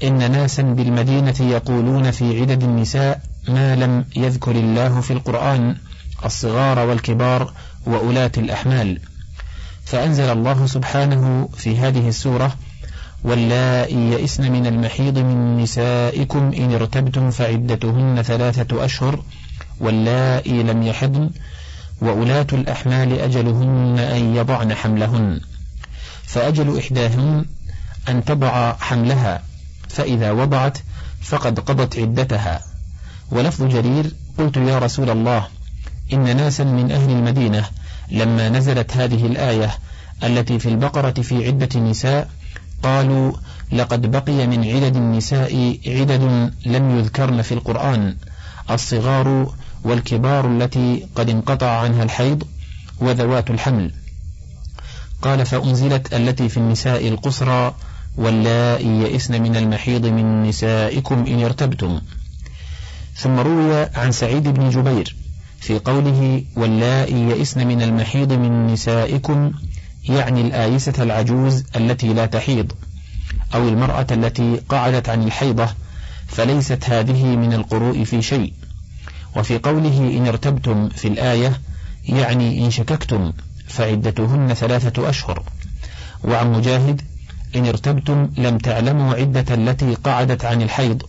إن 0.03 0.33
ناسا 0.33 0.63
بالمدينة 0.63 1.35
يقولون 1.41 2.11
في 2.11 2.41
عدد 2.41 2.63
النساء 2.63 3.21
ما 3.49 3.77
لم 3.77 4.05
يذكر 4.17 4.51
الله 4.51 5.01
في 5.01 5.13
القرآن 5.13 5.77
الصغار 6.25 6.79
والكبار 6.79 7.53
وأولاة 7.87 8.33
الأحمال. 8.39 9.01
فأنزل 9.85 10.33
الله 10.33 10.67
سبحانه 10.67 11.49
في 11.57 11.77
هذه 11.77 12.09
السورة 12.09 12.53
واللائي 13.25 14.11
يئسن 14.11 14.53
من 14.53 14.67
المحيض 14.67 15.19
من 15.19 15.59
نسائكم 15.59 16.53
إن 16.59 16.73
ارتبتم 16.75 17.31
فعدتهن 17.31 18.23
ثلاثة 18.23 18.85
أشهر 18.85 19.23
واللائي 19.81 20.63
لم 20.63 20.83
يحضن 20.83 21.31
وأولاة 22.01 22.47
الأحمال 22.53 23.21
أجلهن 23.21 23.99
أن 23.99 24.37
يضعن 24.37 24.75
حملهن. 24.75 25.41
فأجل 26.23 26.79
إحداهن 26.79 27.45
أن 28.09 28.25
تضع 28.25 28.73
حملها. 28.73 29.43
فإذا 29.93 30.33
وضعت 30.33 30.79
فقد 31.23 31.61
قضت 31.61 31.99
عدتها. 31.99 32.61
ولفظ 33.31 33.65
جرير 33.65 34.15
قلت 34.39 34.57
يا 34.57 34.79
رسول 34.79 35.11
الله 35.11 35.47
إن 36.13 36.37
ناسا 36.37 36.65
من 36.65 36.93
أهل 36.93 37.11
المدينة 37.11 37.65
لما 38.11 38.49
نزلت 38.49 38.97
هذه 38.97 39.27
الآية 39.27 39.79
التي 40.25 40.59
في 40.59 40.69
البقرة 40.69 41.23
في 41.23 41.47
عدة 41.47 41.81
نساء 41.81 42.31
قالوا 42.83 43.33
لقد 43.73 44.11
بقي 44.11 44.47
من 44.47 44.65
عدد 44.65 44.97
النساء 44.97 45.79
عدد 45.87 46.53
لم 46.67 46.99
يذكرن 46.99 47.43
في 47.43 47.53
القرآن 47.53 48.17
الصغار 48.71 49.53
والكبار 49.85 50.47
التي 50.47 51.07
قد 51.15 51.31
انقطع 51.31 51.71
عنها 51.71 52.03
الحيض 52.03 52.45
وذوات 53.01 53.51
الحمل. 53.51 53.93
قال 55.23 55.47
فأنزلت 55.47 56.15
التي 56.15 56.49
في 56.49 56.57
النساء 56.57 57.09
القصرى 57.09 57.75
واللائي 58.17 59.01
يئسن 59.01 59.43
من 59.43 59.57
المحيض 59.57 60.07
من 60.07 60.43
نسائكم 60.43 61.25
إن 61.27 61.45
ارتبتم. 61.45 62.01
ثم 63.17 63.39
روي 63.39 63.89
عن 63.95 64.13
سعيد 64.13 64.49
بن 64.49 64.71
جبير 64.71 65.17
في 65.61 65.79
قوله 65.79 66.45
واللائي 66.57 67.23
يئسن 67.23 67.67
من 67.67 67.83
المحيض 67.83 68.33
من 68.33 68.67
نسائكم 68.67 69.53
يعني 70.09 70.41
الآيسة 70.41 71.03
العجوز 71.03 71.65
التي 71.77 72.13
لا 72.13 72.27
تحيض 72.27 72.73
أو 73.55 73.69
المرأة 73.69 74.07
التي 74.11 74.61
قعدت 74.69 75.09
عن 75.09 75.23
الحيضة 75.23 75.69
فليست 76.27 76.85
هذه 76.91 77.25
من 77.25 77.53
القروء 77.53 78.05
في 78.05 78.23
شيء. 78.23 78.53
وفي 79.37 79.59
قوله 79.59 79.99
إن 79.99 80.27
ارتبتم 80.27 80.89
في 80.89 81.09
الآية 81.09 81.61
يعني 82.09 82.65
إن 82.65 82.71
شككتم 82.71 83.33
فعدتهن 83.69 84.55
ثلاثة 84.55 85.09
أشهر. 85.09 85.43
وعن 86.25 86.53
مجاهد 86.53 87.03
إن 87.57 87.67
ارتبتم 87.67 88.31
لم 88.39 88.59
تعلموا 88.59 89.15
عدة 89.15 89.55
التي 89.55 89.95
قعدت 89.95 90.45
عن 90.45 90.63
الحيض 90.63 91.03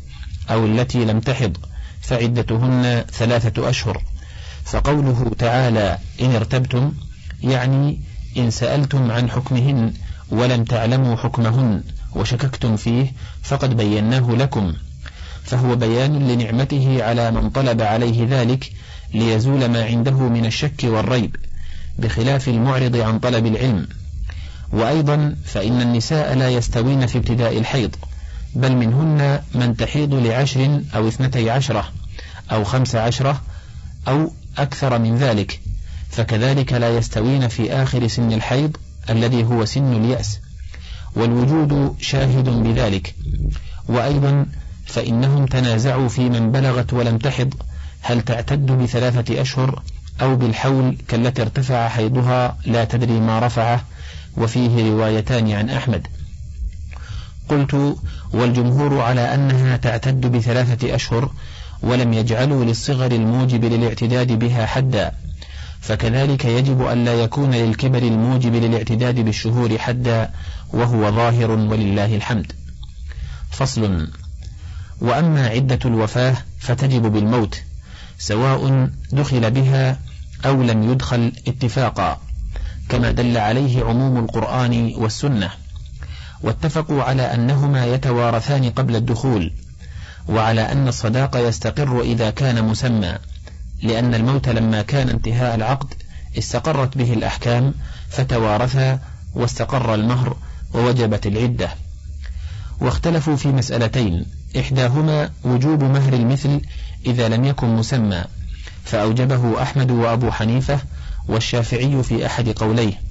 أو 0.50 0.66
التي 0.66 1.06
لم 1.06 1.20
تحض 1.20 1.58
فعدتهن 2.02 3.06
ثلاثة 3.12 3.70
أشهر. 3.70 4.04
فقوله 4.66 5.32
تعالى 5.40 5.98
إن 6.22 6.36
ارتبتم 6.36 6.94
يعني 7.44 8.00
إن 8.38 8.50
سألتم 8.52 9.12
عن 9.12 9.30
حكمهن 9.30 9.94
ولم 10.32 10.64
تعلموا 10.64 11.16
حكمهن 11.16 11.84
وشككتم 12.16 12.76
فيه 12.76 13.14
فقد 13.44 13.78
بيناه 13.78 14.32
لكم. 14.32 14.74
فهو 15.44 15.76
بيان 15.76 16.28
لنعمته 16.28 17.04
على 17.04 17.32
من 17.32 17.50
طلب 17.50 17.82
عليه 17.82 18.28
ذلك 18.30 18.72
ليزول 19.14 19.66
ما 19.66 19.86
عنده 19.86 20.18
من 20.18 20.46
الشك 20.46 20.84
والريب 20.84 21.36
بخلاف 22.00 22.48
المعرض 22.50 22.96
عن 22.96 23.20
طلب 23.20 23.46
العلم. 23.46 23.88
وأيضا 24.74 25.36
فإن 25.46 25.82
النساء 25.82 26.34
لا 26.34 26.50
يستوين 26.50 27.06
في 27.06 27.18
ابتداء 27.18 27.58
الحيض 27.58 27.96
بل 28.56 28.76
منهن 28.76 29.40
من 29.56 29.78
تحيض 29.78 30.14
لعشر 30.14 30.82
أو 30.96 31.08
اثنتي 31.08 31.50
عشرة 31.50 31.90
أو 32.52 32.64
خمس 32.64 32.96
عشرة 32.96 33.42
أو 34.08 34.32
أكثر 34.58 35.00
من 35.00 35.18
ذلك 35.18 35.60
فكذلك 36.10 36.74
لا 36.74 36.98
يستوين 36.98 37.48
في 37.48 37.74
آخر 37.74 38.08
سن 38.08 38.34
الحيض 38.34 38.78
الذي 39.10 39.44
هو 39.44 39.66
سن 39.66 39.94
اليأس. 39.94 40.40
والوجود 41.16 41.96
شاهد 42.02 42.50
بذلك. 42.50 43.16
وأيضا 43.88 44.46
فإنهم 44.86 45.46
تنازعوا 45.46 46.10
في 46.10 46.30
من 46.30 46.52
بلغت 46.52 46.94
ولم 46.94 47.18
تحض 47.18 47.54
هل 48.02 48.22
تعتد 48.22 48.66
بثلاثة 48.66 49.42
أشهر 49.42 49.82
أو 50.22 50.36
بالحول 50.36 50.98
كالتي 51.08 51.42
ارتفع 51.42 51.88
حيضها 51.88 52.58
لا 52.66 52.84
تدري 52.86 53.20
ما 53.20 53.40
رفعه 53.40 53.84
وفيه 54.38 54.90
روايتان 54.92 55.52
عن 55.52 55.70
أحمد. 55.70 56.08
قلت 57.50 57.98
والجمهور 58.34 59.02
على 59.02 59.36
أنها 59.36 59.78
تعتد 59.78 60.22
بثلاثة 60.22 60.96
أشهر 60.96 61.32
ولم 61.82 62.14
يجعلوا 62.14 62.66
للصغر 62.66 63.12
الموجب 63.12 63.66
للاعتداد 63.66 64.32
بها 64.32 64.66
حدا 64.66 65.12
فكذلك 65.82 66.46
يجب 66.46 66.82
أن 66.82 67.06
لا 67.06 67.14
يكون 67.14 67.52
للكبر 67.52 67.98
الموجب 67.98 68.56
للاعتداد 68.56 69.20
بالشهور 69.20 69.78
حدا 69.78 70.30
وهو 70.74 71.12
ظاهر 71.12 71.52
ولله 71.52 72.16
الحمد. 72.16 72.52
فصل 73.52 74.08
وأما 75.02 75.48
عدة 75.48 75.80
الوفاة 75.86 76.38
فتجب 76.60 77.02
بالموت 77.02 77.62
سواء 78.20 78.90
دخل 79.12 79.52
بها 79.52 80.00
أو 80.46 80.64
لم 80.64 80.92
يدخل 80.92 81.32
اتفاقا. 81.48 82.22
كما 82.90 83.12
دل 83.12 83.38
عليه 83.38 83.84
عموم 83.84 84.18
القرآن 84.18 84.94
والسنة 84.96 85.50
واتفقوا 86.42 87.04
على 87.04 87.34
أنهما 87.34 87.86
يتوارثان 87.86 88.70
قبل 88.70 88.96
الدخول 88.96 89.52
وعلى 90.28 90.72
أن 90.72 90.88
الصداق 90.88 91.38
يستقر 91.48 92.02
إذا 92.02 92.30
كان 92.30 92.66
مسمى 92.66 93.18
لأن 93.82 94.16
الموت 94.16 94.50
لما 94.50 94.82
كان 94.82 95.10
انتهاء 95.10 95.56
العقد 95.56 95.94
استقرت 96.38 96.98
به 96.98 97.14
الأحكام 97.14 97.74
فتوارثا 98.10 99.00
واستقر 99.36 99.94
المهر 99.94 100.38
ووجبت 100.74 101.28
العدة. 101.28 101.70
واختلفوا 102.80 103.36
في 103.36 103.48
مسألتين 103.48 104.26
إحداهما 104.60 105.30
وجوب 105.44 105.84
مهر 105.84 106.14
المثل 106.14 106.62
إذا 107.06 107.30
لم 107.30 107.46
يكن 107.46 107.76
مسمى 107.76 108.24
فأوجبه 108.84 109.62
أحمد 109.62 109.92
وأبو 109.92 110.32
حنيفة 110.32 110.80
والشافعي 111.28 112.04
في 112.04 112.26
أحد 112.26 112.50
قوليه 112.50 113.02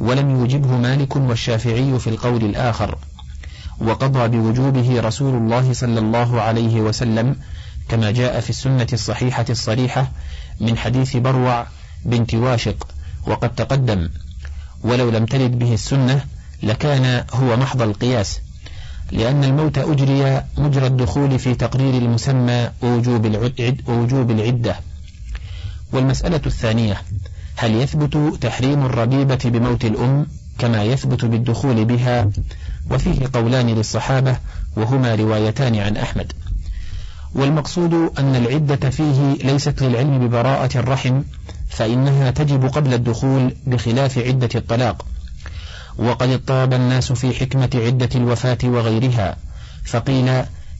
ولم 0.00 0.30
يوجبه 0.30 0.76
مالك 0.76 1.16
والشافعي 1.16 1.98
في 1.98 2.10
القول 2.10 2.44
الآخر 2.44 2.98
وقضى 3.80 4.28
بوجوبه 4.28 5.00
رسول 5.00 5.34
الله 5.34 5.72
صلى 5.72 5.98
الله 5.98 6.40
عليه 6.40 6.80
وسلم 6.80 7.36
كما 7.88 8.10
جاء 8.10 8.40
في 8.40 8.50
السنة 8.50 8.86
الصحيحة 8.92 9.44
الصريحة 9.50 10.10
من 10.60 10.78
حديث 10.78 11.16
بروع 11.16 11.66
بنت 12.04 12.34
واشق 12.34 12.88
وقد 13.26 13.54
تقدم 13.54 14.08
ولو 14.82 15.10
لم 15.10 15.26
ترد 15.26 15.58
به 15.58 15.74
السنة 15.74 16.24
لكان 16.62 17.24
هو 17.32 17.56
محض 17.56 17.82
القياس 17.82 18.40
لأن 19.12 19.44
الموت 19.44 19.78
أجري 19.78 20.42
مجرى 20.58 20.86
الدخول 20.86 21.38
في 21.38 21.54
تقرير 21.54 22.02
المسمى 22.02 22.70
ووجوب, 22.82 23.52
ووجوب 23.88 24.30
العدة. 24.30 24.76
والمسألة 25.92 26.40
الثانية 26.46 27.02
هل 27.60 27.74
يثبت 27.74 28.38
تحريم 28.40 28.86
الربيبة 28.86 29.38
بموت 29.44 29.84
الأم 29.84 30.26
كما 30.58 30.84
يثبت 30.84 31.24
بالدخول 31.24 31.84
بها؟ 31.84 32.30
وفيه 32.90 33.28
قولان 33.32 33.66
للصحابة 33.66 34.36
وهما 34.76 35.14
روايتان 35.14 35.76
عن 35.76 35.96
أحمد. 35.96 36.32
والمقصود 37.34 37.94
أن 38.18 38.36
العدة 38.36 38.90
فيه 38.90 39.34
ليست 39.34 39.82
للعلم 39.82 40.26
ببراءة 40.26 40.78
الرحم 40.78 41.22
فإنها 41.68 42.30
تجب 42.30 42.66
قبل 42.66 42.94
الدخول 42.94 43.54
بخلاف 43.66 44.18
عدة 44.18 44.50
الطلاق. 44.54 45.06
وقد 45.98 46.28
اضطرب 46.28 46.74
الناس 46.74 47.12
في 47.12 47.34
حكمة 47.34 47.70
عدة 47.74 48.10
الوفاة 48.14 48.58
وغيرها 48.64 49.36
فقيل 49.84 50.28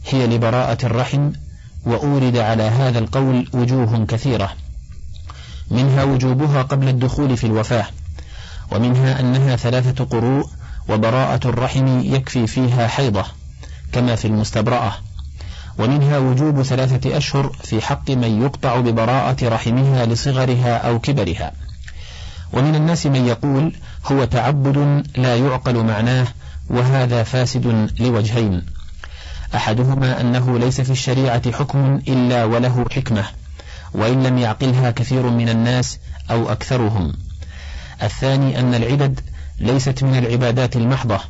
هي 0.09 0.27
لبراءة 0.27 0.87
الرحم 0.87 1.31
وأورد 1.87 2.37
على 2.37 2.63
هذا 2.63 2.99
القول 2.99 3.49
وجوه 3.53 4.05
كثيرة. 4.05 4.53
منها 5.71 6.05
وجوبها 6.05 6.63
قبل 6.63 6.89
الدخول 6.89 7.37
في 7.37 7.47
الوفاة 7.47 7.87
ومنها 8.73 9.21
أنها 9.21 9.57
ثلاثة 9.57 10.05
قروء 10.05 10.49
وبراءة 10.89 11.49
الرحم 11.49 12.01
يكفي 12.01 12.47
فيها 12.47 12.89
حيضة 12.89 13.25
كما 13.93 14.17
في 14.17 14.25
المستبرأة 14.25 14.93
ومنها 15.79 16.19
وجوب 16.19 16.63
ثلاثة 16.63 17.17
أشهر 17.17 17.53
في 17.65 17.81
حق 17.81 18.11
من 18.11 18.43
يقطع 18.43 18.81
ببراءة 18.81 19.49
رحمها 19.49 20.07
لصغرها 20.07 20.77
أو 20.77 20.99
كبرها. 20.99 21.53
ومن 22.53 22.75
الناس 22.75 23.07
من 23.07 23.27
يقول 23.27 23.73
هو 24.13 24.25
تعبد 24.25 25.07
لا 25.17 25.37
يعقل 25.37 25.85
معناه 25.85 26.27
وهذا 26.71 27.23
فاسد 27.23 27.91
لوجهين 28.01 28.67
أحدهما 29.55 30.21
أنه 30.21 30.59
ليس 30.59 30.81
في 30.81 30.91
الشريعة 30.91 31.53
حكم 31.53 32.01
إلا 32.09 32.45
وله 32.45 32.85
حكمة 32.91 33.25
وإن 33.95 34.23
لم 34.23 34.39
يعقلها 34.39 34.91
كثير 34.91 35.23
من 35.31 35.49
الناس 35.49 35.99
أو 36.31 36.53
أكثرهم. 36.53 37.13
الثاني 38.03 38.59
أن 38.61 38.75
العدد 38.75 39.21
ليست 39.61 40.03
من 40.05 40.19
العبادات 40.19 40.77
المحضة 40.77 41.21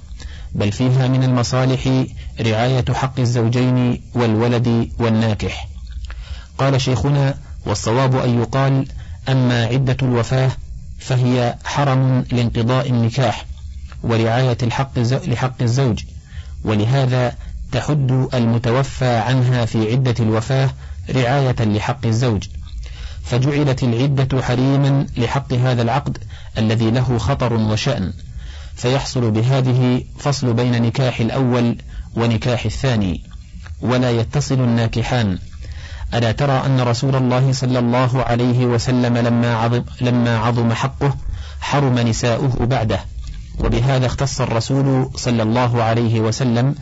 بل 0.54 0.72
فيها 0.72 1.08
من 1.08 1.24
المصالح 1.24 2.04
رعاية 2.40 2.84
حق 2.92 3.20
الزوجين 3.20 4.02
والولد 4.14 4.90
والناكح. 4.98 5.68
قال 6.58 6.80
شيخنا 6.80 7.34
والصواب 7.66 8.16
أن 8.16 8.42
يقال 8.42 8.86
أما 9.28 9.64
عدة 9.64 9.96
الوفاة 10.02 10.50
فهي 10.98 11.54
حرم 11.64 12.24
لانقضاء 12.32 12.90
النكاح 12.90 13.44
ورعاية 14.02 14.58
الحق 14.62 14.98
لحق 14.98 15.62
الزوج 15.62 16.04
ولهذا 16.64 17.34
تحد 17.72 18.28
المتوفى 18.34 19.16
عنها 19.16 19.64
في 19.64 19.92
عدة 19.92 20.14
الوفاة 20.20 20.70
رعاية 21.10 21.56
لحق 21.60 22.06
الزوج. 22.06 22.44
فجعلت 23.24 23.82
العدة 23.82 24.42
حريما 24.42 25.06
لحق 25.16 25.52
هذا 25.52 25.82
العقد 25.82 26.18
الذي 26.58 26.90
له 26.90 27.18
خطر 27.18 27.52
وشأن. 27.52 28.12
فيحصل 28.74 29.30
بهذه 29.30 30.04
فصل 30.18 30.52
بين 30.52 30.82
نكاح 30.82 31.20
الأول 31.20 31.76
ونكاح 32.16 32.64
الثاني. 32.64 33.24
ولا 33.80 34.10
يتصل 34.10 34.60
الناكحان. 34.60 35.38
ألا 36.14 36.32
ترى 36.32 36.62
أن 36.66 36.80
رسول 36.80 37.16
الله 37.16 37.52
صلى 37.52 37.78
الله 37.78 38.22
عليه 38.22 38.66
وسلم 38.66 39.18
لما 39.18 39.54
عظم, 39.54 39.84
لما 40.00 40.38
عظم 40.38 40.72
حقه 40.72 41.16
حرم 41.60 41.98
نساؤه 41.98 42.66
بعده. 42.66 43.00
وبهذا 43.58 44.06
اختص 44.06 44.40
الرسول 44.40 45.10
صلى 45.16 45.42
الله 45.42 45.82
عليه 45.82 46.20
وسلم 46.20 46.74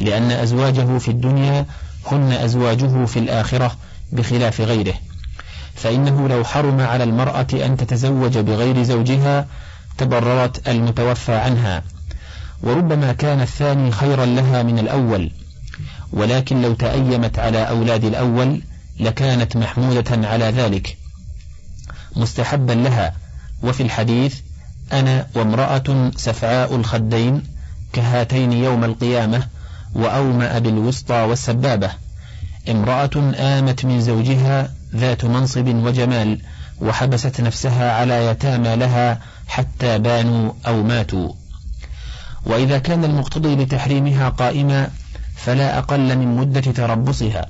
لأن 0.00 0.30
أزواجه 0.30 0.98
في 0.98 1.10
الدنيا 1.10 1.66
هن 2.06 2.32
أزواجه 2.32 3.04
في 3.04 3.18
الآخرة 3.18 3.76
بخلاف 4.12 4.60
غيره. 4.60 4.94
فإنه 5.74 6.28
لو 6.28 6.44
حرم 6.44 6.80
على 6.80 7.04
المرأة 7.04 7.46
أن 7.52 7.76
تتزوج 7.76 8.38
بغير 8.38 8.82
زوجها 8.82 9.46
تبررت 9.98 10.68
المتوفى 10.68 11.34
عنها. 11.34 11.82
وربما 12.62 13.12
كان 13.12 13.40
الثاني 13.40 13.92
خيرا 13.92 14.26
لها 14.26 14.62
من 14.62 14.78
الأول. 14.78 15.30
ولكن 16.12 16.62
لو 16.62 16.74
تأيمت 16.74 17.38
على 17.38 17.68
أولاد 17.68 18.04
الأول 18.04 18.62
لكانت 19.00 19.56
محمودة 19.56 20.28
على 20.28 20.44
ذلك. 20.44 20.96
مستحبا 22.16 22.72
لها. 22.72 23.14
وفي 23.62 23.82
الحديث 23.82 24.40
أنا 24.92 25.26
وامرأة 25.34 26.10
سفعاء 26.16 26.76
الخدين 26.76 27.42
كهاتين 27.92 28.52
يوم 28.52 28.84
القيامة 28.84 29.46
وأومأ 29.96 30.58
بالوسطى 30.58 31.14
والسبابة. 31.14 31.90
امرأة 32.68 33.32
آمت 33.38 33.84
من 33.84 34.00
زوجها 34.00 34.70
ذات 34.96 35.24
منصب 35.24 35.66
وجمال 35.66 36.40
وحبست 36.80 37.40
نفسها 37.40 37.92
على 37.92 38.26
يتامى 38.26 38.76
لها 38.76 39.20
حتى 39.48 39.98
بانوا 39.98 40.52
أو 40.66 40.82
ماتوا. 40.82 41.32
وإذا 42.46 42.78
كان 42.78 43.04
المقتضي 43.04 43.56
لتحريمها 43.56 44.28
قائما 44.28 44.90
فلا 45.36 45.78
أقل 45.78 46.18
من 46.18 46.36
مدة 46.36 46.60
تربصها. 46.60 47.46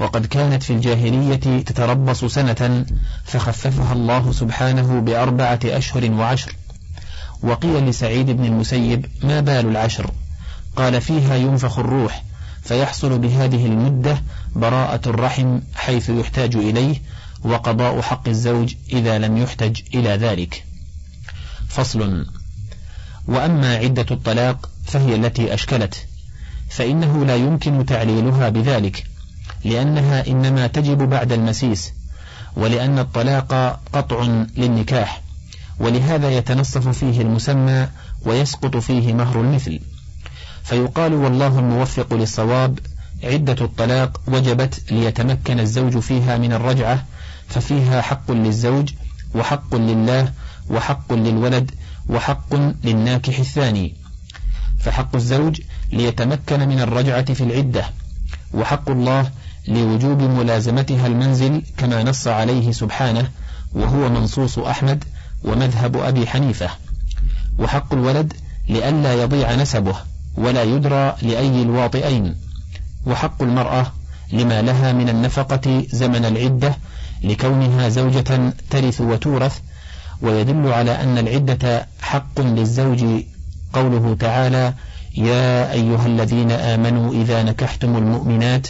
وقد 0.00 0.26
كانت 0.26 0.62
في 0.62 0.72
الجاهلية 0.72 1.62
تتربص 1.62 2.24
سنة 2.24 2.86
فخففها 3.24 3.92
الله 3.92 4.32
سبحانه 4.32 5.00
بأربعة 5.00 5.60
أشهر 5.64 6.10
وعشر. 6.10 6.52
وقيل 7.42 7.86
لسعيد 7.86 8.30
بن 8.30 8.44
المسيب 8.44 9.06
ما 9.22 9.40
بال 9.40 9.68
العشر؟ 9.68 10.10
قال 10.76 11.00
فيها 11.00 11.36
ينفخ 11.36 11.78
الروح 11.78 12.24
فيحصل 12.62 13.18
بهذه 13.18 13.66
المدة 13.66 14.22
براءة 14.56 15.08
الرحم 15.08 15.60
حيث 15.74 16.10
يحتاج 16.10 16.56
إليه 16.56 17.02
وقضاء 17.44 18.00
حق 18.00 18.28
الزوج 18.28 18.74
إذا 18.92 19.18
لم 19.18 19.36
يحتج 19.36 19.80
إلى 19.94 20.08
ذلك. 20.08 20.64
فصل. 21.68 22.26
وأما 23.28 23.76
عدة 23.76 24.06
الطلاق 24.10 24.70
فهي 24.84 25.14
التي 25.14 25.54
أشكلت 25.54 26.06
فإنه 26.68 27.24
لا 27.24 27.36
يمكن 27.36 27.86
تعليلها 27.86 28.48
بذلك 28.48 29.06
لأنها 29.64 30.26
إنما 30.26 30.66
تجب 30.66 30.98
بعد 30.98 31.32
المسيس 31.32 31.92
ولأن 32.56 32.98
الطلاق 32.98 33.80
قطع 33.92 34.22
للنكاح 34.56 35.22
ولهذا 35.80 36.30
يتنصف 36.30 36.88
فيه 36.88 37.20
المسمى 37.20 37.88
ويسقط 38.24 38.76
فيه 38.76 39.12
مهر 39.12 39.40
المثل. 39.40 39.80
فيقال 40.68 41.14
والله 41.14 41.58
الموفق 41.58 42.14
للصواب 42.14 42.78
عدة 43.24 43.64
الطلاق 43.64 44.20
وجبت 44.26 44.92
ليتمكن 44.92 45.60
الزوج 45.60 45.98
فيها 45.98 46.38
من 46.38 46.52
الرجعة 46.52 47.04
ففيها 47.48 48.00
حق 48.02 48.30
للزوج 48.30 48.92
وحق 49.34 49.74
لله 49.74 50.32
وحق 50.70 51.12
للولد 51.12 51.70
وحق 52.08 52.54
للناكح 52.84 53.38
الثاني. 53.38 53.94
فحق 54.78 55.14
الزوج 55.14 55.60
ليتمكن 55.92 56.68
من 56.68 56.80
الرجعة 56.80 57.34
في 57.34 57.40
العدة 57.40 57.84
وحق 58.54 58.90
الله 58.90 59.30
لوجوب 59.68 60.22
ملازمتها 60.22 61.06
المنزل 61.06 61.62
كما 61.76 62.02
نص 62.02 62.26
عليه 62.26 62.72
سبحانه 62.72 63.30
وهو 63.72 64.08
منصوص 64.08 64.58
أحمد 64.58 65.04
ومذهب 65.44 65.96
أبي 65.96 66.26
حنيفة. 66.26 66.70
وحق 67.58 67.92
الولد 67.94 68.32
لئلا 68.68 69.14
يضيع 69.14 69.54
نسبه 69.54 69.96
ولا 70.38 70.62
يدرى 70.62 71.14
لأي 71.22 71.62
الواطئين. 71.62 72.34
وحق 73.06 73.42
المرأة 73.42 73.92
لما 74.32 74.62
لها 74.62 74.92
من 74.92 75.08
النفقة 75.08 75.84
زمن 75.92 76.24
العدة 76.24 76.76
لكونها 77.24 77.88
زوجة 77.88 78.52
ترث 78.70 79.00
وتورث 79.00 79.58
ويدل 80.22 80.72
على 80.72 81.02
أن 81.02 81.18
العدة 81.18 81.86
حق 82.00 82.40
للزوج. 82.40 83.04
قوله 83.72 84.16
تعالى 84.20 84.74
يا 85.16 85.72
أيها 85.72 86.06
الذين 86.06 86.50
آمنوا 86.50 87.12
إذا 87.12 87.42
نكحتم 87.42 87.96
المؤمنات 87.96 88.66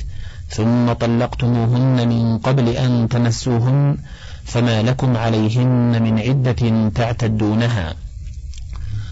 ثم 0.49 0.93
طلقتموهن 0.93 2.09
من 2.09 2.39
قبل 2.39 2.69
أن 2.69 3.09
تمسوهن 3.09 3.97
فما 4.45 4.83
لكم 4.83 5.17
عليهن 5.17 6.03
من 6.03 6.19
عدة 6.19 6.91
تعتدونها 6.95 7.95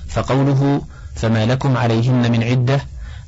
فقوله 0.09 0.83
فما 1.17 1.47
لكم 1.47 1.77
عليهن 1.77 2.33
من 2.33 2.43
عدة 2.43 2.81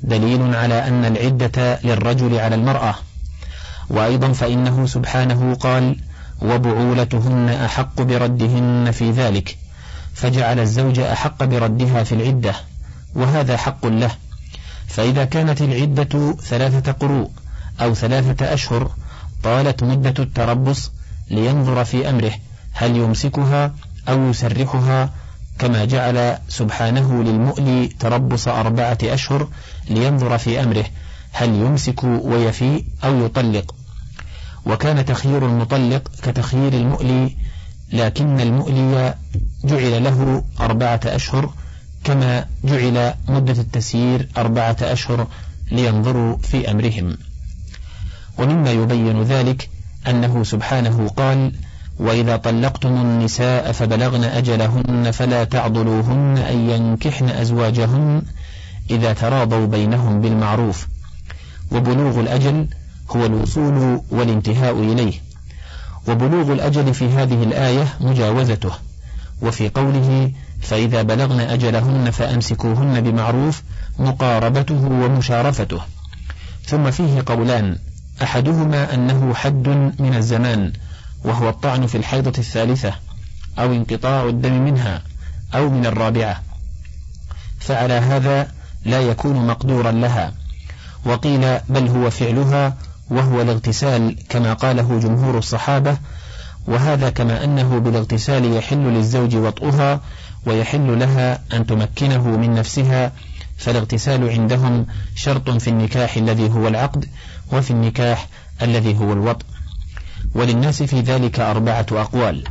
دليل 0.03 0.55
على 0.55 0.88
أن 0.88 1.05
العدة 1.05 1.81
للرجل 1.85 2.38
على 2.38 2.55
المرأة. 2.55 2.94
وأيضا 3.90 4.33
فإنه 4.33 4.87
سبحانه 4.87 5.55
قال 5.55 5.96
وبعولتهن 6.42 7.48
أحق 7.48 8.03
بردهن 8.03 8.90
في 8.90 9.11
ذلك 9.11 9.57
فجعل 10.14 10.61
الزوج 10.61 10.98
أحق 10.98 11.44
بردها 11.44 12.03
في 12.03 12.14
العدة 12.14 12.55
وهذا 13.14 13.57
حق 13.57 13.87
له. 13.87 14.11
فإذا 14.88 15.24
كانت 15.24 15.62
العدة 15.62 16.37
ثلاثة 16.42 16.92
قروء 16.92 17.31
أو 17.81 17.94
ثلاثة 17.94 18.55
أشهر 18.55 18.90
طالت 19.42 19.83
مدة 19.83 20.14
التربص 20.18 20.92
لينظر 21.31 21.85
في 21.85 22.11
أمره 22.11 22.33
هل 22.72 22.96
يمسكها 22.96 23.74
أو 24.09 24.31
يسرحها 24.31 25.11
كما 25.59 25.85
جعل 25.85 26.38
سبحانه 26.49 27.23
للمؤلي 27.23 27.87
تربص 27.87 28.49
أربعة 28.49 28.99
أشهر 29.05 29.49
لينظر 29.90 30.38
في 30.38 30.62
أمره 30.62 30.85
هل 31.33 31.49
يمسك 31.49 32.05
ويفي 32.05 32.85
أو 33.05 33.25
يطلق؟ 33.25 33.75
وكان 34.66 35.05
تخيير 35.05 35.47
المطلق 35.47 36.09
كتخيير 36.23 36.73
المؤلي 36.73 37.37
لكن 37.92 38.40
المؤلي 38.40 39.14
جعل 39.64 40.05
له 40.05 40.44
أربعة 40.61 41.01
أشهر 41.05 41.53
كما 42.05 42.47
جعل 42.64 43.14
مدة 43.29 43.61
التسيير 43.61 44.29
أربعة 44.37 44.77
أشهر 44.83 45.27
لينظروا 45.71 46.37
في 46.37 46.71
أمرهم. 46.71 47.18
ومما 48.38 48.73
يبين 48.73 49.23
ذلك 49.23 49.71
أنه 50.09 50.44
سبحانه 50.44 51.09
قال 51.09 51.53
وإذا 51.98 52.37
طلقتم 52.37 52.88
النساء 52.88 53.72
فبلغن 53.72 54.24
أجلهن 54.24 55.11
فلا 55.11 55.44
تعضلوهن 55.44 56.38
أن 56.38 56.70
ينكحن 56.70 57.28
أزواجهن 57.28 58.22
إذا 58.90 59.12
تراضوا 59.12 59.66
بينهم 59.66 60.20
بالمعروف. 60.20 60.87
وبلوغ 61.72 62.20
الأجل 62.20 62.66
هو 63.11 63.26
الوصول 63.26 64.00
والانتهاء 64.11 64.78
إليه. 64.78 65.12
وبلوغ 66.08 66.52
الأجل 66.52 66.94
في 66.94 67.08
هذه 67.08 67.42
الآية 67.42 67.88
مجاوزته. 68.00 68.72
وفي 69.42 69.68
قوله 69.68 70.32
فإذا 70.61 71.02
بلغن 71.02 71.40
أجلهن 71.40 72.11
فأمسكوهن 72.11 73.00
بمعروف 73.00 73.62
مقاربته 73.98 74.84
ومشارفته. 74.84 75.80
ثم 76.66 76.90
فيه 76.90 77.22
قولان. 77.26 77.78
أحدهما 78.22 78.94
أنه 78.94 79.34
حد 79.34 79.68
من 79.98 80.14
الزمان 80.16 80.72
وهو 81.24 81.48
الطعن 81.48 81.87
في 81.87 81.94
الحيضة 81.94 82.33
الثالثة 82.38 82.94
أو 83.59 83.72
انقطاع 83.72 84.24
الدم 84.24 84.64
منها 84.64 85.02
أو 85.54 85.70
من 85.70 85.87
الرابعة. 85.87 86.42
فعلى 87.61 87.94
هذا 87.94 88.48
لا 88.85 89.00
يكون 89.00 89.46
مقدورا 89.46 89.92
لها. 89.92 90.33
وقيل 91.04 91.59
بل 91.68 91.88
هو 91.88 92.11
فعلها 92.11 92.76
وهو 93.11 93.42
الاغتسال 93.42 94.16
كما 94.28 94.52
قاله 94.52 95.00
جمهور 95.00 95.38
الصحابة 95.38 95.98
وهذا 96.66 97.11
كما 97.11 97.44
أنه 97.44 97.78
بالاغتسال 97.78 98.57
يحل 98.57 98.78
للزوج 98.78 99.37
وطئها 99.37 100.00
ويحل 100.46 100.98
لها 100.98 101.40
أن 101.52 101.66
تمكنه 101.66 102.28
من 102.28 102.54
نفسها 102.54 103.12
فالاغتسال 103.57 104.28
عندهم 104.28 104.87
شرط 105.14 105.50
في 105.50 105.68
النكاح 105.68 106.16
الذي 106.16 106.50
هو 106.50 106.68
العقد 106.68 107.04
وفي 107.52 107.70
النكاح 107.70 108.26
الذي 108.62 108.98
هو 108.98 109.12
الوطء. 109.12 109.46
وللناس 110.35 110.83
في 110.83 111.01
ذلك 111.01 111.41
أربعة 111.41 111.87
أقوال. 111.93 112.45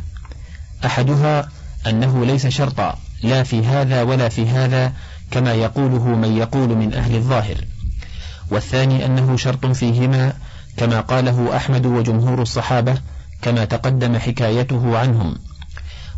أحدها 0.85 1.49
أنه 1.87 2.25
ليس 2.25 2.47
شرطا 2.47 2.97
لا 3.23 3.43
في 3.43 3.65
هذا 3.65 4.01
ولا 4.01 4.29
في 4.29 4.47
هذا 4.49 4.93
كما 5.31 5.53
يقوله 5.53 6.07
من 6.07 6.37
يقول 6.37 6.69
من 6.69 6.93
أهل 6.93 7.15
الظاهر. 7.15 7.57
والثاني 8.51 9.05
أنه 9.05 9.37
شرط 9.37 9.65
فيهما 9.65 10.33
كما 10.77 11.01
قاله 11.01 11.55
أحمد 11.55 11.85
وجمهور 11.85 12.41
الصحابة 12.41 12.97
كما 13.41 13.65
تقدم 13.65 14.17
حكايته 14.17 14.97
عنهم. 14.97 15.35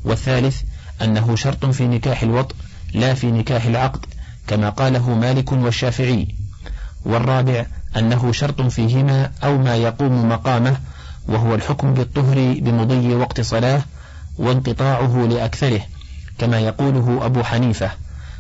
والثالث 0.04 0.62
أنه 1.02 1.36
شرط 1.36 1.66
في 1.66 1.88
نكاح 1.88 2.22
الوطء 2.22 2.56
لا 2.94 3.14
في 3.14 3.32
نكاح 3.32 3.66
العقد 3.66 4.06
كما 4.48 4.70
قاله 4.70 5.16
مالك 5.16 5.52
والشافعي. 5.52 6.28
والرابع 7.06 7.66
أنه 7.98 8.32
شرط 8.32 8.62
فيهما 8.62 9.32
أو 9.44 9.58
ما 9.58 9.76
يقوم 9.76 10.30
مقامه 10.30 10.78
وهو 11.30 11.56
الحكم 11.56 11.94
بالطهر 11.94 12.60
بمضي 12.60 13.16
وقت 13.16 13.42
صلاة 13.42 13.82
وانقطاعه 14.38 15.28
لأكثره 15.30 15.82
كما 16.38 16.60
يقوله 16.60 17.26
أبو 17.26 17.44
حنيفة 17.44 17.92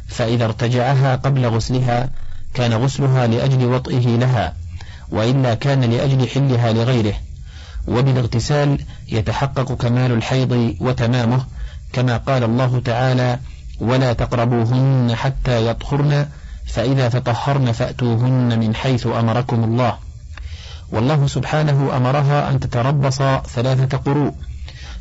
فإذا 0.07 0.45
ارتجعها 0.45 1.15
قبل 1.15 1.45
غسلها 1.45 2.09
كان 2.53 2.73
غسلها 2.73 3.27
لأجل 3.27 3.65
وطئه 3.65 4.07
لها 4.17 4.53
وإلا 5.11 5.53
كان 5.55 5.81
لأجل 5.81 6.27
حلها 6.27 6.73
لغيره 6.73 7.13
وبالاغتسال 7.87 8.79
يتحقق 9.07 9.73
كمال 9.73 10.11
الحيض 10.11 10.75
وتمامه 10.79 11.45
كما 11.93 12.17
قال 12.17 12.43
الله 12.43 12.81
تعالى 12.85 13.39
ولا 13.79 14.13
تقربوهن 14.13 15.15
حتى 15.15 15.67
يطهرن 15.67 16.27
فإذا 16.67 17.09
تطهرن 17.09 17.71
فأتوهن 17.71 18.59
من 18.59 18.75
حيث 18.75 19.07
أمركم 19.07 19.63
الله 19.63 19.97
والله 20.91 21.27
سبحانه 21.27 21.97
أمرها 21.97 22.49
أن 22.49 22.59
تتربص 22.59 23.17
ثلاثة 23.47 23.97
قروء 23.97 24.33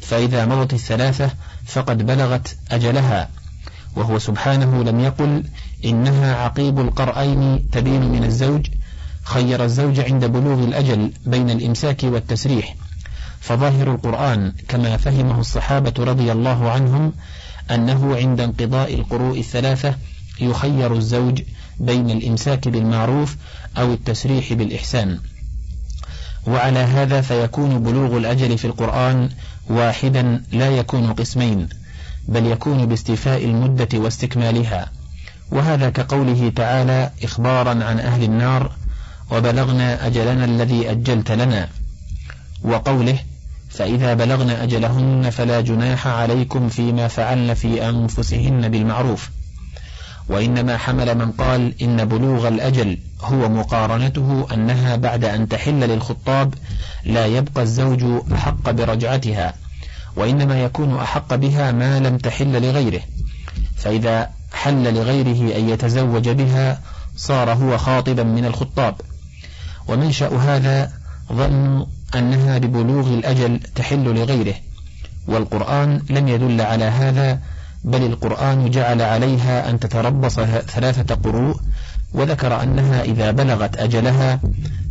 فإذا 0.01 0.47
مضت 0.47 0.75
الثلاثة 0.75 1.31
فقد 1.67 2.07
بلغت 2.07 2.57
أجلها 2.71 3.29
وهو 3.97 4.19
سبحانه 4.19 4.85
لم 4.85 5.01
يقل 5.01 5.45
إنها 5.85 6.37
عقيب 6.37 6.81
القرأين 6.81 7.71
تبين 7.71 8.13
من 8.13 8.25
الزوج 8.25 8.67
خير 9.23 9.65
الزوج 9.65 10.01
عند 10.01 10.25
بلوغ 10.25 10.65
الأجل 10.65 11.13
بين 11.27 11.51
الإمساك 11.51 12.03
والتسريح 12.03 12.75
فظاهر 13.41 13.95
القرآن 13.95 14.53
كما 14.69 14.97
فهمه 14.97 15.41
الصحابة 15.41 15.95
رضي 15.99 16.33
الله 16.33 16.71
عنهم 16.71 17.13
أنه 17.71 18.17
عند 18.17 18.41
انقضاء 18.41 18.95
القروء 18.95 19.39
الثلاثة 19.39 19.95
يخير 20.41 20.95
الزوج 20.95 21.43
بين 21.81 22.11
الإمساك 22.11 22.69
بالمعروف 22.69 23.37
أو 23.79 23.93
التسريح 23.93 24.53
بالإحسان. 24.53 25.19
وعلى 26.47 26.79
هذا 26.79 27.21
فيكون 27.21 27.83
بلوغ 27.83 28.17
الأجل 28.17 28.59
في 28.59 28.65
القرآن 28.65 29.29
واحدا 29.71 30.43
لا 30.53 30.71
يكون 30.71 31.13
قسمين 31.13 31.69
بل 32.29 32.47
يكون 32.47 32.87
باستيفاء 32.87 33.45
المدة 33.45 33.89
واستكمالها. 33.95 34.91
وهذا 35.51 35.91
كقوله 35.91 36.53
تعالى 36.57 37.11
إخبارا 37.25 37.71
عن 37.71 38.01
أهل 38.01 38.23
النار 38.23 38.73
وبلغنا 39.31 40.07
أجلنا 40.07 40.45
الذي 40.45 40.91
أجلت 40.91 41.31
لنا 41.31 41.69
وقوله 42.65 43.19
فإذا 43.71 44.15
بلغن 44.15 44.51
أجلهن 44.51 45.31
فلا 45.31 45.61
جناح 45.61 46.07
عليكم 46.07 46.69
فيما 46.69 47.09
فعلن 47.09 47.55
في 47.55 47.89
أنفسهن 47.89 48.69
بالمعروف 48.69 49.31
وإنما 50.29 50.77
حمل 50.77 51.19
من 51.19 51.33
قال 51.33 51.83
إن 51.83 52.05
بلوغ 52.05 52.49
الأجل 52.49 52.99
هو 53.21 53.49
مقارنته 53.49 54.47
أنها 54.55 54.97
بعد 54.97 55.25
أن 55.25 55.49
تحل 55.49 55.81
للخطاب 55.81 56.55
لا 57.05 57.27
يبقى 57.27 57.63
الزوج 57.63 58.05
أحق 58.33 58.71
برجعتها 58.71 59.55
وإنما 60.17 60.63
يكون 60.63 60.97
أحق 60.97 61.35
بها 61.35 61.73
ما 61.73 61.99
لم 62.01 62.19
تحل 62.19 62.63
لغيره 62.63 63.01
فإذا 63.77 64.31
حل 64.53 64.95
لغيره 64.95 65.57
أن 65.59 65.69
يتزوج 65.69 66.29
بها 66.29 66.81
صار 67.17 67.53
هو 67.53 67.79
خاطبا 67.79 68.23
من 68.23 68.45
الخطاب. 68.45 68.95
ومنشأ 69.89 70.37
هذا 70.37 70.93
ظن 71.33 71.87
أنها 72.15 72.59
ببلوغ 72.59 73.09
الأجل 73.09 73.61
تحل 73.75 74.05
لغيره 74.05 74.55
والقرآن 75.29 76.03
لم 76.11 76.29
يدل 76.29 76.61
على 76.61 76.85
هذا 76.85 77.41
بل 77.85 78.03
القرآن 78.03 78.71
جعل 78.71 79.03
عليها 79.03 79.71
أن 79.71 79.81
تتربص 79.81 80.35
ثلاثة 80.41 81.15
قروء 81.15 81.57
وذكر 82.15 82.63
أنها 82.63 83.03
إذا 83.03 83.31
بلغت 83.31 83.77
أجلها 83.77 84.41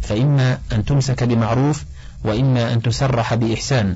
فإما 0.01 0.58
أن 0.71 0.86
تمسك 0.86 1.23
بمعروف 1.23 1.84
وإما 2.23 2.73
أن 2.73 2.82
تسرح 2.82 3.34
بإحسان. 3.34 3.95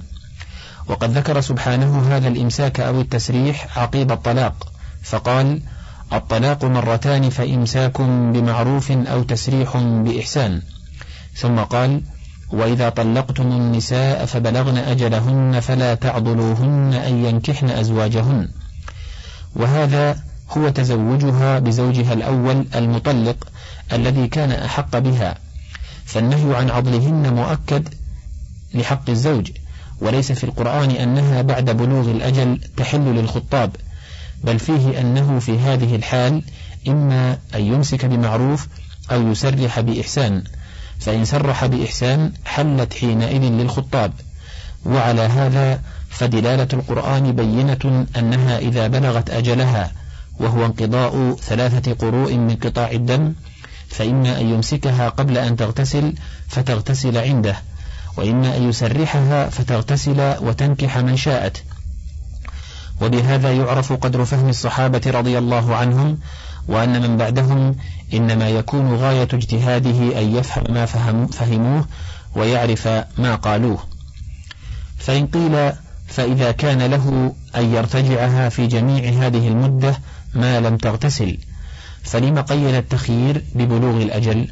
وقد 0.88 1.18
ذكر 1.18 1.42
سبحانه 1.42 2.16
هذا 2.16 2.28
الإمساك 2.28 2.80
أو 2.80 3.02
التسريح 3.02 3.80
عقيب 3.80 4.12
الطلاق 4.12 4.72
فقال 5.04 5.62
الطلاق 6.14 6.66
مرتان 6.66 7.30
فإمساك 7.30 8.02
بمعروف 8.02 8.92
أو 8.92 9.24
تسريح 9.24 9.78
بإحسان. 9.78 10.62
ثم 11.36 11.60
قال 11.60 12.02
وإذا 12.52 12.90
طلقتم 12.90 13.48
النساء 13.48 14.26
فبلغن 14.26 14.78
أجلهن 14.78 15.60
فلا 15.60 15.96
تعضلوهن 15.96 16.94
أن 16.94 17.26
ينكحن 17.26 17.70
أزواجهن. 17.70 18.50
وهذا 19.56 20.31
هو 20.58 20.70
تزوجها 20.70 21.60
بزوجها 21.60 22.14
الأول 22.14 22.66
المطلق 22.76 23.48
الذي 23.94 24.28
كان 24.28 24.52
أحق 24.52 24.98
بها 24.98 25.36
فالنهي 26.06 26.56
عن 26.56 26.70
عضلهن 26.70 27.34
مؤكد 27.34 27.90
لحق 28.74 29.10
الزوج 29.10 29.52
وليس 30.02 30.32
في 30.32 30.44
القرآن 30.44 30.92
أنها 30.92 31.42
بعد 31.42 31.70
بلوغ 31.70 32.12
الأجل 32.12 32.60
تحل 32.78 33.16
للخطاب 33.16 33.76
بل 34.44 34.60
فيه 34.60 35.02
أنه 35.02 35.40
في 35.40 35.60
هذه 35.60 35.96
الحال 35.96 36.44
إما 36.88 37.38
أن 37.56 37.62
يمسك 37.62 38.06
بمعروف 38.06 38.68
أو 39.12 39.32
يسرح 39.32 39.80
بإحسان 39.80 40.44
فإن 41.00 41.26
سرح 41.26 41.66
بإحسان 41.66 42.32
حلت 42.46 42.94
حينئذ 42.94 43.42
للخطاب 43.42 44.14
وعلى 44.86 45.22
هذا 45.22 45.82
فدلالة 46.10 46.68
القرآن 46.74 47.32
بينة 47.32 48.06
أنها 48.18 48.58
إذا 48.58 48.88
بلغت 48.88 49.30
أجلها 49.30 49.92
وهو 50.40 50.66
انقضاء 50.66 51.36
ثلاثة 51.36 51.94
قروء 51.94 52.34
من 52.34 52.56
قطاع 52.56 52.92
الدم 52.92 53.34
فإما 53.90 54.42
أن 54.42 54.50
يمسكها 54.50 55.10
قبل 55.10 55.38
أن 55.38 55.56
تغتسل 55.56 56.14
فتغتسل 56.48 57.18
عنده 57.18 57.56
وإما 58.18 58.58
أن 58.58 58.70
يسرحها 58.70 59.50
فتغتسل 59.50 60.36
وتنكح 60.42 60.98
من 60.98 61.18
شاءت. 61.18 61.64
وبهذا 63.02 63.54
يعرف 63.54 63.94
قدر 63.94 64.26
فهم 64.26 64.50
الصحابة 64.50 65.02
رضي 65.06 65.38
الله 65.38 65.76
عنهم 65.76 66.18
وأن 66.68 67.02
من 67.02 67.18
بعدهم 67.18 67.76
إنما 68.14 68.50
يكون 68.50 68.96
غاية 68.96 69.28
اجتهاده 69.34 70.22
أن 70.22 70.36
يفهم 70.36 70.74
ما 70.74 70.86
فهم 70.86 71.28
فهموه 71.28 71.86
ويعرف 72.36 72.88
ما 73.18 73.36
قالوه. 73.36 73.80
فإن 74.98 75.28
قيل 75.28 75.72
فإذا 76.12 76.52
كان 76.52 76.82
له 76.82 77.36
أن 77.56 77.74
يرتجعها 77.74 78.50
في 78.50 78.68
جميع 78.68 79.26
هذه 79.26 79.48
المدة 79.48 80.00
ما 80.34 80.60
لم 80.60 80.78
تغتسل. 80.78 81.38
فلم 82.04 82.40
قيل 82.42 82.76
التخيير 82.76 83.44
ببلوغ 83.56 84.02
الأجل؟ 84.02 84.48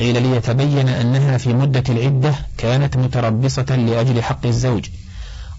قيل 0.00 0.22
ليتبين 0.22 0.88
أنها 0.88 1.38
في 1.38 1.52
مدة 1.52 1.84
العدة 1.88 2.34
كانت 2.58 2.96
متربصة 2.96 3.76
لأجل 3.76 4.22
حق 4.22 4.46
الزوج 4.46 4.88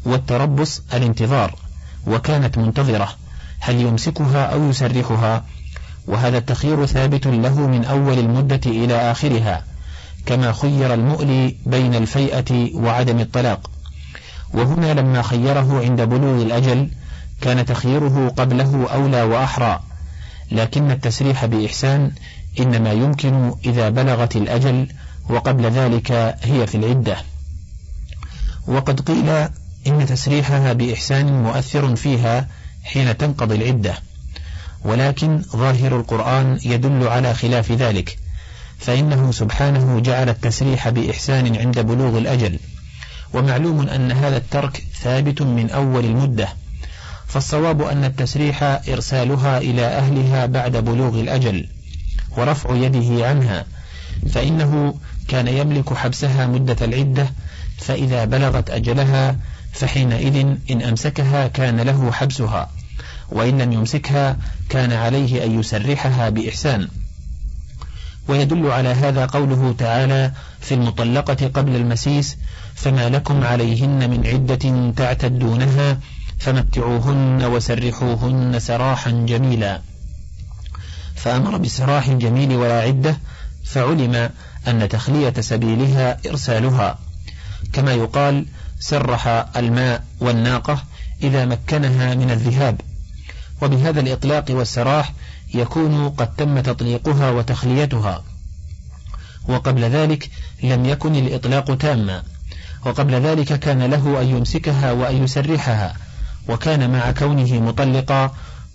والتربص 0.06 0.82
الانتظار 0.94 1.56
وكانت 2.08 2.58
منتظرة 2.58 3.10
هل 3.60 3.82
يمسكها 3.82 4.46
أو 4.46 4.70
يسرحها؟ 4.70 5.46
وهذا 6.08 6.38
التخيير 6.38 6.86
ثابت 6.86 7.28
له 7.28 7.68
من 7.68 7.86
أول 7.86 8.20
المدة 8.20 8.62
إلى 8.66 9.12
آخرها 9.12 9.64
كما 10.26 10.54
خير 10.54 10.94
المؤلي 10.94 11.56
بين 11.66 11.96
الفيئة 11.96 12.76
وعدم 12.76 13.20
الطلاق. 13.20 13.70
وهنا 14.54 14.94
لما 14.94 15.22
خيره 15.22 15.82
عند 15.84 16.02
بلوغ 16.02 16.42
الأجل 16.42 16.90
كان 17.42 17.66
تخييره 17.66 18.34
قبله 18.38 18.88
أولى 18.94 19.22
وأحرى. 19.22 19.80
لكن 20.52 20.92
التسريح 20.92 21.46
بإحسان 21.46 22.12
إنما 22.60 22.92
يمكن 22.92 23.54
إذا 23.66 23.90
بلغت 23.90 24.36
الأجل 24.36 24.88
وقبل 25.30 25.66
ذلك 25.66 26.12
هي 26.42 26.68
في 26.68 26.76
العدة. 26.76 27.18
وقد 28.68 29.02
قيل 29.02 29.30
إن 29.88 30.06
تسريحها 30.06 30.74
بإحسان 30.74 31.44
مؤثر 31.44 31.96
فيها 31.96 32.48
حين 32.84 33.18
تنقضي 33.18 33.56
العدة. 33.56 33.94
ولكن 34.86 35.42
ظاهر 35.56 36.00
القرآن 36.00 36.60
يدل 36.66 37.08
على 37.08 37.34
خلاف 37.34 37.72
ذلك 37.72 38.18
فإنه 38.80 39.32
سبحانه 39.32 40.00
جعل 40.00 40.30
التسريح 40.30 40.90
بإحسان 40.90 41.56
عند 41.56 41.80
بلوغ 41.80 42.18
الأجل. 42.18 42.60
ومعلوم 43.34 43.90
أن 43.90 44.12
هذا 44.12 44.38
الترك 44.38 44.84
ثابت 45.02 45.42
من 45.42 45.70
أول 45.70 46.06
المدة 46.06 46.50
فالصواب 47.28 47.82
أن 47.82 48.04
التسريح 48.04 48.64
إرسالها 48.64 49.58
إلى 49.58 49.86
أهلها 49.86 50.46
بعد 50.46 50.78
بلوغ 50.78 51.20
الأجل 51.20 51.68
ورفع 52.38 52.76
يده 52.76 53.28
عنها 53.28 53.66
فإنه 54.34 54.96
كان 55.28 55.48
يملك 55.48 55.94
حبسها 55.94 56.48
مدة 56.48 56.86
العدة 56.86 57.30
فإذا 57.78 58.26
بلغت 58.26 58.70
أجلها 58.70 59.36
فحينئذ 59.72 60.56
إن 60.72 60.82
أمسكها 60.82 61.48
كان 61.48 61.80
له 61.80 62.12
حبسها 62.12 62.70
وإن 63.32 63.62
لم 63.62 63.74
يمسكها 63.74 64.38
كان 64.70 64.92
عليه 64.92 65.46
أن 65.46 65.60
يسرحها 65.60 66.30
بإحسان. 66.30 66.88
ويدل 68.28 68.72
على 68.72 68.90
هذا 68.90 69.26
قوله 69.26 69.76
تعالى 69.78 70.32
في 70.60 70.74
المطلقة 70.74 71.48
قبل 71.54 71.76
المسيس 71.76 72.38
فما 72.80 73.10
لكم 73.10 73.44
عليهن 73.44 74.10
من 74.10 74.28
عدة 74.28 74.92
تعتدونها 74.96 76.00
فمتعوهن 76.40 77.44
وسرحوهن 77.44 78.60
سراحا 78.60 79.12
جميلا. 79.12 79.82
فأمر 81.16 81.58
بسراح 81.58 82.08
الجميل 82.08 82.56
ولا 82.56 82.82
عدة 82.82 83.18
فعلم 83.66 84.30
أن 84.68 84.90
تخلية 84.90 85.34
سبيلها 85.40 86.18
إرسالها. 86.30 87.00
كما 87.74 87.94
يقال 87.94 88.46
سرح 88.80 89.28
الماء 89.58 90.04
والناقة 90.20 90.84
إذا 91.24 91.46
مكنها 91.46 92.16
من 92.16 92.32
الذهاب. 92.32 92.82
وبهذا 93.62 94.00
الإطلاق 94.00 94.46
والسراح 94.50 95.14
يكون 95.54 96.10
قد 96.10 96.36
تم 96.36 96.60
تطليقها 96.60 97.32
وتخليتها. 97.32 98.24
وقبل 99.48 99.84
ذلك 99.84 100.30
لم 100.64 100.86
يكن 100.86 101.16
الإطلاق 101.16 101.78
تاما. 101.78 102.24
وقبل 102.86 103.14
ذلك 103.14 103.60
كان 103.60 103.84
له 103.84 104.22
أن 104.22 104.28
يمسكها 104.28 104.92
وأن 104.92 105.24
يسرحها 105.24 105.96
وكان 106.50 106.90
مع 106.92 107.12
كونه 107.12 107.60
مطلقا 107.60 108.32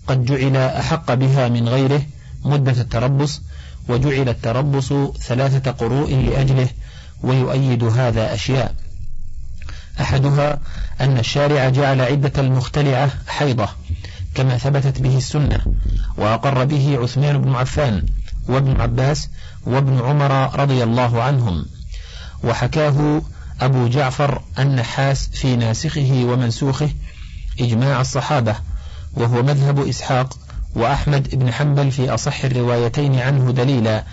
قد 0.07 0.25
جعل 0.25 0.57
أحق 0.57 1.15
بها 1.15 1.49
من 1.49 1.69
غيره 1.69 2.03
مدة 2.45 2.81
التربص 2.81 3.43
وجعل 3.89 4.29
التربص 4.29 4.93
ثلاثة 5.21 5.71
قروء 5.71 6.15
لأجله 6.17 6.69
ويؤيد 7.23 7.85
هذا 7.85 8.35
أشياء. 8.35 8.75
أحدها 10.01 10.59
أن 11.01 11.19
الشارع 11.19 11.69
جعل 11.69 12.01
عدة 12.01 12.33
المختلعة 12.39 13.11
حيضة 13.27 13.69
كما 14.35 14.59
ثبتت 14.59 15.01
به 15.01 15.17
السنة 15.17 15.61
وأقر 16.17 16.65
به 16.65 16.99
عثمان 17.03 17.43
بن 17.43 17.55
عفان 17.55 18.07
وابن 18.49 18.81
عباس 18.81 19.29
وابن 19.67 20.01
عمر 20.01 20.61
رضي 20.61 20.83
الله 20.83 21.23
عنهم 21.23 21.67
وحكاه 22.45 23.23
أبو 23.61 23.89
جعفر 23.89 24.43
النحاس 24.59 25.29
في 25.33 25.57
ناسخه 25.57 26.25
ومنسوخه 26.25 26.91
إجماع 27.61 28.01
الصحابة 28.01 28.57
وهو 29.15 29.43
مذهب 29.43 29.89
إسحاق 29.89 30.39
وأحمد 30.75 31.35
بن 31.35 31.53
حنبل 31.53 31.91
في 31.91 32.11
أصح 32.15 32.45
الروايتين 32.45 33.19
عنه 33.21 33.53
دليلا 33.53 34.05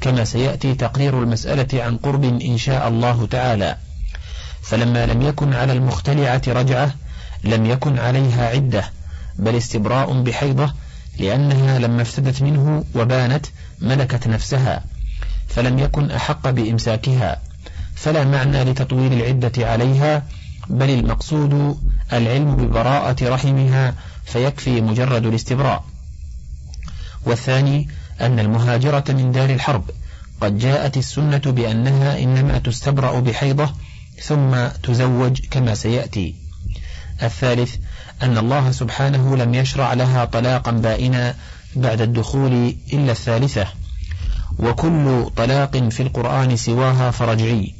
كما 0.00 0.24
سيأتي 0.24 0.74
تقرير 0.74 1.22
المسألة 1.22 1.82
عن 1.84 1.96
قرب 1.96 2.24
إن 2.24 2.58
شاء 2.58 2.88
الله 2.88 3.26
تعالى. 3.26 3.76
فلما 4.62 5.06
لم 5.06 5.22
يكن 5.22 5.54
على 5.54 5.72
المختلعة 5.72 6.42
رجعة 6.46 6.94
لم 7.44 7.66
يكن 7.66 7.98
عليها 7.98 8.48
عدة 8.48 8.90
بل 9.38 9.56
استبراء 9.56 10.22
بحيضة 10.22 10.72
لأنها 11.18 11.78
لما 11.78 12.02
افتدت 12.02 12.42
منه 12.42 12.84
وبانت 12.94 13.46
ملكت 13.80 14.26
نفسها 14.26 14.84
فلم 15.48 15.78
يكن 15.78 16.10
أحق 16.10 16.50
بإمساكها. 16.50 17.40
فلا 17.96 18.24
معنى 18.24 18.64
لتطويل 18.64 19.12
العدة 19.12 19.68
عليها 19.70 20.22
بل 20.68 20.90
المقصود 20.90 21.78
العلم 22.12 22.56
ببراءة 22.56 23.28
رحمها 23.28 23.94
فيكفي 24.24 24.80
مجرد 24.80 25.26
الاستبراء. 25.26 25.84
والثاني 27.26 27.88
أن 28.20 28.38
المهاجرة 28.38 29.04
من 29.08 29.32
دار 29.32 29.50
الحرب 29.50 29.90
قد 30.40 30.58
جاءت 30.58 30.96
السنة 30.96 31.38
بأنها 31.38 32.18
إنما 32.18 32.58
تستبرأ 32.58 33.20
بحيضة 33.20 33.70
ثم 34.22 34.66
تزوج 34.82 35.40
كما 35.50 35.74
سيأتي. 35.74 36.34
الثالث 37.22 37.76
أن 38.22 38.38
الله 38.38 38.70
سبحانه 38.70 39.36
لم 39.36 39.54
يشرع 39.54 39.92
لها 39.94 40.24
طلاقا 40.24 40.70
بائنا 40.70 41.34
بعد 41.76 42.00
الدخول 42.00 42.74
إلا 42.92 43.12
الثالثة 43.12 43.66
وكل 44.58 45.30
طلاق 45.36 45.76
في 45.88 46.02
القرآن 46.02 46.56
سواها 46.56 47.10
فرجعي. 47.10 47.74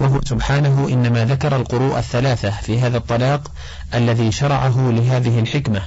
وهو 0.00 0.20
سبحانه 0.24 0.88
إنما 0.88 1.24
ذكر 1.24 1.56
القروء 1.56 1.98
الثلاثة 1.98 2.50
في 2.50 2.80
هذا 2.80 2.96
الطلاق 2.96 3.52
الذي 3.94 4.32
شرعه 4.32 4.90
لهذه 4.90 5.38
الحكمة. 5.38 5.82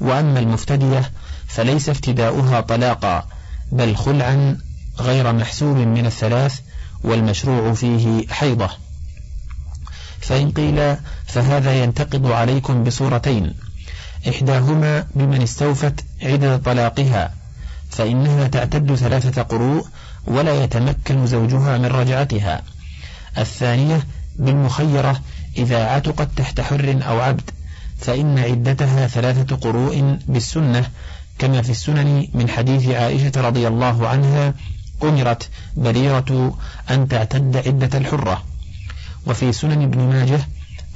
وأما 0.00 0.40
المفتدية 0.40 1.10
فليس 1.46 1.88
افتداؤها 1.88 2.60
طلاقا 2.60 3.26
بل 3.72 3.96
خلعا 3.96 4.58
غير 5.00 5.32
محسوب 5.32 5.76
من 5.76 6.06
الثلاث 6.06 6.60
والمشروع 7.04 7.72
فيه 7.74 8.26
حيضة. 8.28 8.70
فإن 10.20 10.50
قيل 10.50 10.96
فهذا 11.26 11.82
ينتقض 11.82 12.26
عليكم 12.32 12.84
بصورتين. 12.84 13.54
إحداهما 14.28 15.06
بمن 15.14 15.42
استوفت 15.42 16.04
عدد 16.22 16.62
طلاقها 16.64 17.34
فإنها 17.90 18.48
تعتد 18.48 18.94
ثلاثة 18.94 19.42
قروء 19.42 19.86
ولا 20.26 20.64
يتمكن 20.64 21.26
زوجها 21.26 21.78
من 21.78 21.86
رجعتها. 21.86 22.62
الثانية 23.38 24.06
بالمخيرة 24.38 25.20
إذا 25.56 25.84
عتقت 25.84 26.28
تحت 26.36 26.60
حر 26.60 26.98
أو 27.08 27.20
عبد 27.20 27.50
فإن 27.98 28.38
عدتها 28.38 29.06
ثلاثة 29.06 29.56
قروء 29.56 30.18
بالسنة. 30.28 30.90
كما 31.38 31.62
في 31.62 31.70
السنن 31.70 32.28
من 32.34 32.48
حديث 32.48 32.88
عائشة 32.88 33.32
رضي 33.36 33.68
الله 33.68 34.08
عنها 34.08 34.54
أمرت 35.02 35.48
بريرة 35.76 36.58
أن 36.90 37.08
تعتد 37.08 37.56
عدة 37.66 37.98
الحرة. 37.98 38.44
وفي 39.26 39.52
سنن 39.52 39.82
ابن 39.82 39.98
ماجه 39.98 40.40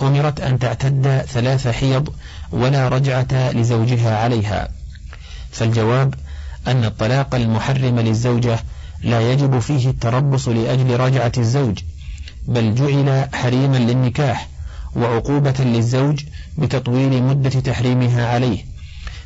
أمرت 0.03 0.41
أن 0.41 0.59
تعتد 0.59 1.25
ثلاث 1.29 1.69
حيض 1.69 2.09
ولا 2.53 2.89
رجعة 2.89 3.53
لزوجها 3.53 4.19
عليها. 4.19 4.69
فالجواب 5.51 6.15
أن 6.67 6.85
الطلاق 6.85 7.35
المحرم 7.35 8.01
للزوجة 8.01 8.59
لا 9.03 9.33
يجب 9.33 9.59
فيه 9.59 9.91
التربص 9.91 10.49
لأجل 10.49 11.01
رجعة 11.01 11.33
الزوج 11.39 11.79
بل 12.47 12.75
جعل 12.75 13.29
حريما 13.35 13.77
للنكاح 13.77 14.49
وعقوبة 14.97 15.55
للزوج 15.61 16.25
بتطويل 16.59 17.23
مدة 17.23 17.51
تحريمها 17.51 18.27
عليه. 18.27 18.65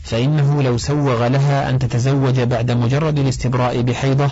فإنه 0.02 0.62
لو 0.62 0.78
سوغ 0.78 1.26
لها 1.26 1.70
أن 1.70 1.78
تتزوج 1.78 2.40
بعد 2.40 2.70
مجرد 2.70 3.18
الاستبراء 3.18 3.80
بحيضة 3.80 4.30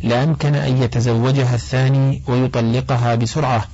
لأمكن 0.00 0.54
أن 0.54 0.82
يتزوجها 0.82 1.54
الثاني 1.54 2.22
ويطلقها 2.26 3.14
بسرعة 3.14 3.68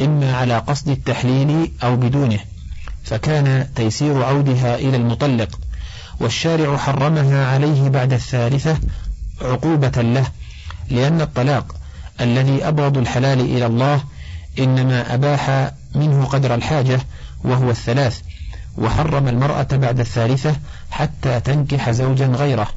إما 0.00 0.36
على 0.36 0.58
قصد 0.58 0.88
التحليل 0.88 1.72
أو 1.82 1.96
بدونه. 1.96 2.38
فكان 3.04 3.66
تيسير 3.74 4.22
عودها 4.24 4.74
إلى 4.74 4.96
المطلق 4.96 5.58
والشارع 6.20 6.76
حرمها 6.76 7.46
عليه 7.46 7.88
بعد 7.88 8.12
الثالثة 8.12 8.78
عقوبة 9.42 10.02
له 10.02 10.26
لأن 10.90 11.20
الطلاق 11.20 11.79
الذي 12.20 12.68
أبغض 12.68 12.98
الحلال 12.98 13.40
إلى 13.40 13.66
الله 13.66 14.04
إنما 14.58 15.14
أباح 15.14 15.70
منه 15.94 16.24
قدر 16.24 16.54
الحاجة 16.54 17.00
وهو 17.44 17.70
الثلاث. 17.70 18.20
وحرم 18.78 19.28
المرأة 19.28 19.66
بعد 19.72 20.00
الثالثة 20.00 20.56
حتى 20.90 21.40
تنكح 21.40 21.90
زوجا 21.90 22.26
غيره. 22.26 22.68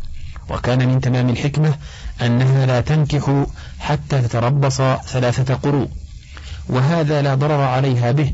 وكان 0.50 0.88
من 0.88 1.02
تمام 1.02 1.30
الحكمة 1.30 1.74
أنها 2.22 2.66
لا 2.66 2.82
تنكح 2.82 3.46
حتى 3.80 4.22
تتربص 4.22 4.82
ثلاثة 5.08 5.54
قروء. 5.54 5.90
وهذا 6.70 7.22
لا 7.22 7.36
ضرر 7.36 7.62
عليها 7.62 8.12
به 8.12 8.34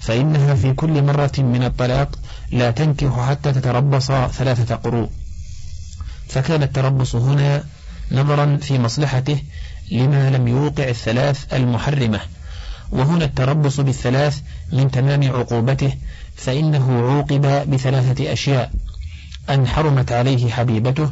فإنها 0.00 0.54
في 0.54 0.72
كل 0.72 1.02
مرة 1.02 1.32
من 1.38 1.64
الطلاق 1.64 2.18
لا 2.52 2.70
تنكح 2.70 3.28
حتى 3.28 3.52
تتربص 3.52 4.06
ثلاثة 4.12 4.74
قروء. 4.74 5.10
فكان 6.28 6.62
التربص 6.62 7.14
هنا 7.14 7.64
نظرا 8.12 8.56
في 8.62 8.78
مصلحته 8.78 9.42
لما 9.90 10.30
لم 10.30 10.48
يوقع 10.48 10.88
الثلاث 10.88 11.54
المحرمة. 11.54 12.20
وهنا 12.92 13.24
التربص 13.24 13.80
بالثلاث 13.80 14.40
من 14.72 14.90
تمام 14.90 15.32
عقوبته 15.32 15.92
فإنه 16.36 16.92
عوقب 16.92 17.70
بثلاثة 17.70 18.32
أشياء. 18.32 18.70
أن 19.50 19.66
حرمت 19.66 20.12
عليه 20.12 20.50
حبيبته 20.50 21.10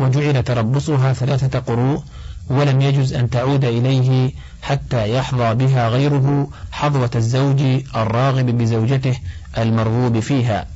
وجعل 0.00 0.42
تربصها 0.42 1.12
ثلاثة 1.12 1.58
قروء 1.58 2.02
ولم 2.50 2.80
يجز 2.80 3.12
أن 3.12 3.30
تعود 3.30 3.64
إليه 3.64 4.32
حتى 4.62 5.16
يحظى 5.16 5.54
بها 5.54 5.88
غيره 5.88 6.48
حظوة 6.72 7.10
الزوج 7.14 7.60
الراغب 7.96 8.46
بزوجته 8.46 9.16
المرغوب 9.58 10.20
فيها. 10.20 10.66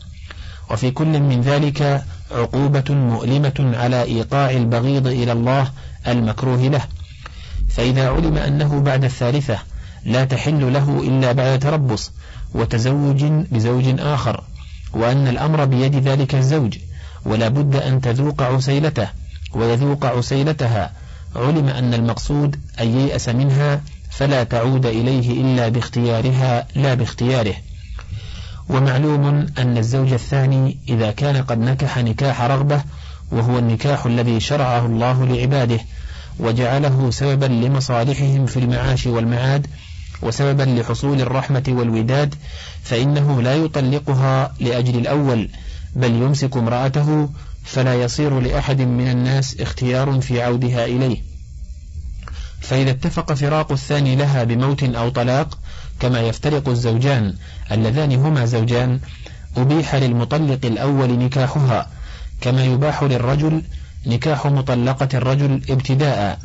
وفي 0.71 0.91
كل 0.91 1.21
من 1.21 1.41
ذلك 1.41 2.05
عقوبة 2.31 2.85
مؤلمة 2.95 3.73
على 3.77 4.03
إيقاع 4.03 4.51
البغيض 4.51 5.07
إلى 5.07 5.33
الله 5.33 5.71
المكروه 6.07 6.63
له. 6.63 6.83
فإذا 7.69 8.09
علم 8.09 8.37
أنه 8.37 8.81
بعد 8.81 9.05
الثالثة 9.05 9.59
لا 10.05 10.25
تحل 10.25 10.73
له 10.73 11.01
إلا 11.01 11.33
بعد 11.33 11.59
تربص 11.59 12.13
وتزوج 12.55 13.25
بزوج 13.25 13.85
آخر 13.99 14.45
وأن 14.93 15.29
الأمر 15.29 15.65
بيد 15.65 15.97
ذلك 15.97 16.35
الزوج 16.35 16.79
ولا 17.25 17.49
بد 17.49 17.77
أن 17.77 18.01
تذوق 18.01 18.43
عسيلته 18.43 19.09
ويذوق 19.53 20.07
عسيلتها. 20.07 20.93
علم 21.37 21.69
أن 21.69 21.95
المقصود 21.95 22.57
أن 22.81 22.99
ييأس 22.99 23.29
منها 23.29 23.81
فلا 24.11 24.45
تعود 24.45 24.87
إليه 24.87 25.43
إلا 25.43 25.69
باختيارها 25.69 26.67
لا 26.75 26.95
باختياره. 26.95 27.55
ومعلوم 28.69 29.47
أن 29.59 29.79
الزوج 29.79 30.13
الثاني 30.13 30.79
إذا 30.89 31.11
كان 31.11 31.37
قد 31.37 31.59
نكح 31.59 31.99
نكاح 31.99 32.43
رغبة 32.43 32.83
وهو 33.33 33.59
النكاح 33.59 34.07
الذي 34.07 34.41
شرعه 34.41 34.87
الله 34.87 35.27
لعباده 35.27 35.81
وجعله 36.39 37.11
سببا 37.11 37.47
لمصالحهم 37.47 38.47
في 38.47 38.57
المعاش 38.59 39.07
والمعاد 39.07 39.67
وسببا 40.23 40.63
لحصول 40.63 41.21
الرحمة 41.21 41.65
والوداد 41.69 42.35
فإنه 42.83 43.43
لا 43.43 43.55
يطلقها 43.55 44.55
لأجل 44.61 44.99
الأول 44.99 45.49
بل 45.97 46.11
يمسك 46.11 46.57
امرأته 46.57 47.29
فلا 47.65 47.95
يصير 47.95 48.41
لأحد 48.41 48.81
من 48.81 49.09
الناس 49.09 49.61
اختيار 49.61 50.21
في 50.21 50.43
عودها 50.43 50.85
إليه. 50.85 51.23
فإذا 52.61 52.91
اتفق 52.91 53.33
فراق 53.33 53.73
الثاني 53.73 54.17
لها 54.17 54.45
بموت 54.45 54.83
أو 54.83 55.09
طلاق 55.09 55.59
كما 56.01 56.21
يفترق 56.21 56.69
الزوجان 56.69 57.35
اللذان 57.73 58.13
هما 58.13 58.45
زوجان 58.45 59.01
أبيح 59.57 59.95
للمطلق 59.95 60.59
الأول 60.65 61.19
نكاحها 61.19 61.91
كما 62.41 62.65
يباح 62.65 63.03
للرجل 63.03 63.63
نكاح 64.09 64.47
مطلقة 64.47 65.09
الرجل 65.15 65.63
ابتداء 65.71 66.39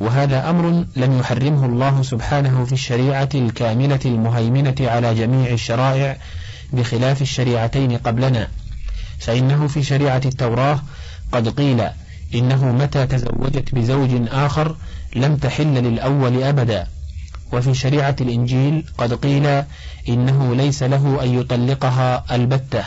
وهذا 0.00 0.50
أمر 0.50 0.84
لم 0.96 1.18
يحرمه 1.18 1.66
الله 1.66 2.02
سبحانه 2.02 2.64
في 2.64 2.72
الشريعة 2.72 3.28
الكاملة 3.34 4.00
المهيمنة 4.04 4.74
على 4.80 5.14
جميع 5.14 5.52
الشرائع 5.52 6.16
بخلاف 6.72 7.22
الشريعتين 7.22 7.96
قبلنا. 7.96 8.48
فإنه 9.18 9.66
في 9.66 9.82
شريعة 9.82 10.22
التوراة 10.24 10.80
قد 11.32 11.48
قيل 11.48 11.88
إنه 12.34 12.72
متى 12.72 13.06
تزوجت 13.06 13.74
بزوج 13.74 14.10
آخر 14.32 14.76
لم 15.16 15.36
تحل 15.36 15.74
للأول 15.74 16.42
أبدا. 16.42 16.86
وفي 17.52 17.74
شريعة 17.74 18.16
الإنجيل 18.20 18.84
قد 18.98 19.14
قيل 19.14 19.62
إنه 20.08 20.54
ليس 20.54 20.82
له 20.82 21.24
أن 21.24 21.40
يطلقها 21.40 22.24
البتة. 22.34 22.84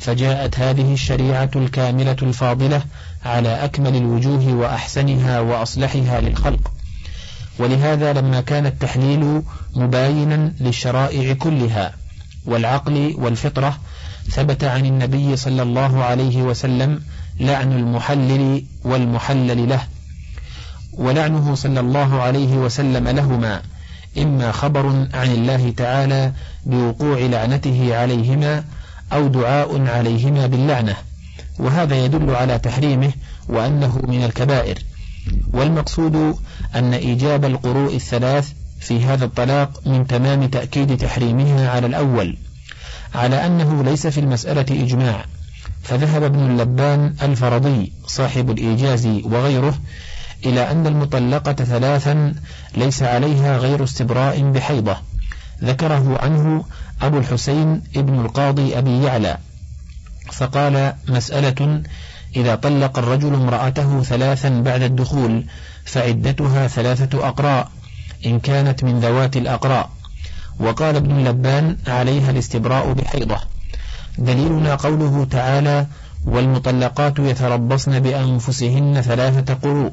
فجاءت 0.00 0.58
هذه 0.58 0.92
الشريعة 0.92 1.50
الكاملة 1.56 2.16
الفاضلة 2.22 2.82
على 3.24 3.64
أكمل 3.64 3.96
الوجوه 3.96 4.54
وأحسنها 4.54 5.40
وأصلحها 5.40 6.20
للخلق. 6.20 6.72
ولهذا 7.58 8.12
لما 8.12 8.40
كان 8.40 8.66
التحليل 8.66 9.42
مباينا 9.76 10.52
للشرائع 10.60 11.34
كلها 11.34 11.92
والعقل 12.46 13.14
والفطرة 13.18 13.78
ثبت 14.30 14.64
عن 14.64 14.86
النبي 14.86 15.36
صلى 15.36 15.62
الله 15.62 16.04
عليه 16.04 16.42
وسلم 16.42 17.02
لعن 17.40 17.72
المحلل 17.72 18.64
والمحلل 18.84 19.68
له 19.68 19.80
ولعنه 20.92 21.54
صلى 21.54 21.80
الله 21.80 22.22
عليه 22.22 22.56
وسلم 22.56 23.08
لهما 23.08 23.62
إما 24.18 24.52
خبر 24.52 24.86
عن 25.14 25.32
الله 25.32 25.70
تعالى 25.70 26.32
بوقوع 26.66 27.18
لعنته 27.18 27.96
عليهما 27.96 28.64
أو 29.12 29.26
دعاء 29.26 29.86
عليهما 29.86 30.46
باللعنة 30.46 30.96
وهذا 31.58 32.04
يدل 32.04 32.30
على 32.34 32.58
تحريمه 32.58 33.12
وأنه 33.48 34.02
من 34.08 34.24
الكبائر. 34.24 34.78
والمقصود 35.52 36.36
أن 36.74 36.94
إيجاب 36.94 37.44
القروء 37.44 37.96
الثلاث 37.96 38.52
في 38.80 39.04
هذا 39.04 39.24
الطلاق 39.24 39.88
من 39.88 40.06
تمام 40.06 40.46
تأكيد 40.46 40.96
تحريمها 40.96 41.70
على 41.70 41.86
الأول 41.86 42.36
على 43.14 43.46
أنه 43.46 43.82
ليس 43.84 44.06
في 44.06 44.20
المسألة 44.20 44.84
إجماع. 44.84 45.24
فذهب 45.82 46.22
ابن 46.22 46.50
اللبان 46.50 47.14
الفرضي 47.22 47.92
صاحب 48.06 48.50
الإيجاز 48.50 49.06
وغيره 49.06 49.78
إلى 50.46 50.70
أن 50.70 50.86
المطلقة 50.86 51.52
ثلاثا 51.52 52.34
ليس 52.76 53.02
عليها 53.02 53.58
غير 53.58 53.84
استبراء 53.84 54.50
بحيضة 54.50 54.96
ذكره 55.64 56.18
عنه 56.22 56.64
أبو 57.02 57.18
الحسين 57.18 57.82
ابن 57.96 58.20
القاضي 58.20 58.78
أبي 58.78 59.02
يعلى 59.02 59.38
فقال 60.32 60.92
مسألة 61.08 61.82
إذا 62.36 62.54
طلق 62.54 62.98
الرجل 62.98 63.34
امرأته 63.34 64.02
ثلاثا 64.02 64.48
بعد 64.60 64.82
الدخول 64.82 65.44
فعدتها 65.84 66.66
ثلاثة 66.66 67.28
أقراء 67.28 67.68
إن 68.26 68.40
كانت 68.40 68.84
من 68.84 69.00
ذوات 69.00 69.36
الأقراء. 69.36 69.90
وقال 70.60 70.96
ابن 70.96 71.24
لبان 71.24 71.76
عليها 71.86 72.30
الاستبراء 72.30 72.92
بحيضة. 72.92 73.38
دليلنا 74.18 74.74
قوله 74.74 75.26
تعالى 75.30 75.86
والمطلقات 76.24 77.18
يتربصن 77.18 78.00
بأنفسهن 78.00 79.00
ثلاثة 79.00 79.54
قروء. 79.54 79.92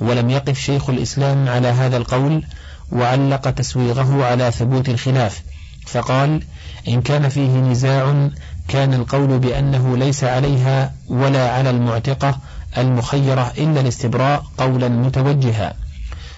ولم 0.00 0.30
يقف 0.30 0.58
شيخ 0.58 0.90
الإسلام 0.90 1.48
على 1.48 1.68
هذا 1.68 1.96
القول 1.96 2.44
وعلق 2.92 3.50
تسويغه 3.50 4.24
على 4.24 4.50
ثبوت 4.50 4.88
الخلاف. 4.88 5.42
فقال 5.86 6.42
إن 6.88 7.02
كان 7.02 7.28
فيه 7.28 7.50
نزاع 7.60 8.28
كان 8.68 8.94
القول 8.94 9.38
بأنه 9.38 9.96
ليس 9.96 10.24
عليها 10.24 10.92
ولا 11.08 11.50
على 11.50 11.70
المعتقة 11.70 12.38
المخيرة 12.78 13.52
إلا 13.58 13.80
الاستبراء 13.80 14.44
قولا 14.58 14.88
متوجها. 14.88 15.74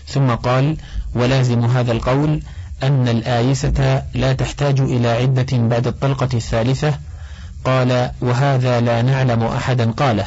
ثم 0.06 0.30
قال 0.30 0.76
ولازم 1.14 1.64
هذا 1.64 1.92
القول 1.92 2.42
أن 2.82 3.08
الآيسة 3.08 4.02
لا 4.14 4.32
تحتاج 4.32 4.80
إلى 4.80 5.08
عدة 5.08 5.58
بعد 5.58 5.86
الطلقة 5.86 6.28
الثالثة. 6.34 6.98
قال 7.64 8.10
وهذا 8.20 8.80
لا 8.80 9.02
نعلم 9.02 9.42
أحدا 9.42 9.90
قاله. 9.90 10.26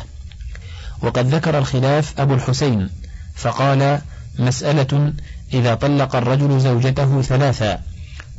وقد 1.01 1.27
ذكر 1.27 1.57
الخلاف 1.57 2.19
أبو 2.19 2.33
الحسين 2.33 2.89
فقال 3.35 4.01
مسألة 4.39 5.13
إذا 5.53 5.75
طلق 5.75 6.15
الرجل 6.15 6.59
زوجته 6.59 7.21
ثلاثا 7.21 7.79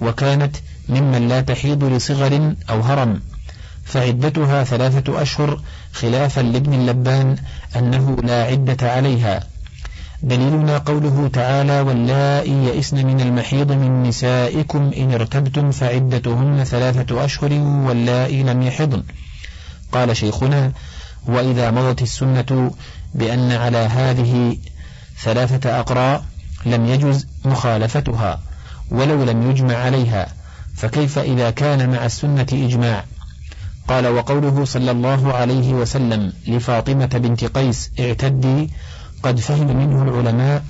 وكانت 0.00 0.56
ممن 0.88 1.28
لا 1.28 1.40
تحيض 1.40 1.84
لصغر 1.84 2.54
أو 2.70 2.80
هرم 2.80 3.20
فعدتها 3.84 4.64
ثلاثة 4.64 5.22
أشهر 5.22 5.60
خلافا 5.92 6.40
لابن 6.40 6.74
اللبان 6.74 7.36
أنه 7.76 8.16
لا 8.22 8.42
عدة 8.42 8.92
عليها. 8.92 9.42
دليلنا 10.22 10.78
قوله 10.78 11.30
تعالى 11.32 11.80
واللائي 11.80 12.52
يئسن 12.52 13.06
من 13.06 13.20
المحيض 13.20 13.72
من 13.72 14.02
نسائكم 14.02 14.90
إن 14.96 15.12
ارتبتم 15.12 15.70
فعدتهن 15.70 16.64
ثلاثة 16.64 17.24
أشهر 17.24 17.52
واللائي 17.52 18.42
لم 18.42 18.62
يحضن 18.62 19.02
قال 19.92 20.16
شيخنا 20.16 20.72
وإذا 21.26 21.70
مضت 21.70 22.02
السنة 22.02 22.70
بأن 23.14 23.52
على 23.52 23.78
هذه 23.78 24.56
ثلاثة 25.22 25.80
أقراء 25.80 26.24
لم 26.66 26.86
يجز 26.86 27.26
مخالفتها 27.44 28.40
ولو 28.90 29.24
لم 29.24 29.50
يجمع 29.50 29.74
عليها 29.74 30.28
فكيف 30.76 31.18
إذا 31.18 31.50
كان 31.50 31.90
مع 31.90 32.06
السنة 32.06 32.46
إجماع؟ 32.52 33.04
قال 33.88 34.06
وقوله 34.06 34.64
صلى 34.64 34.90
الله 34.90 35.32
عليه 35.32 35.72
وسلم 35.72 36.32
لفاطمة 36.46 37.06
بنت 37.06 37.44
قيس 37.44 37.90
اعتدي 38.00 38.70
قد 39.22 39.40
فهم 39.40 39.76
منه 39.76 40.02
العلماء 40.02 40.64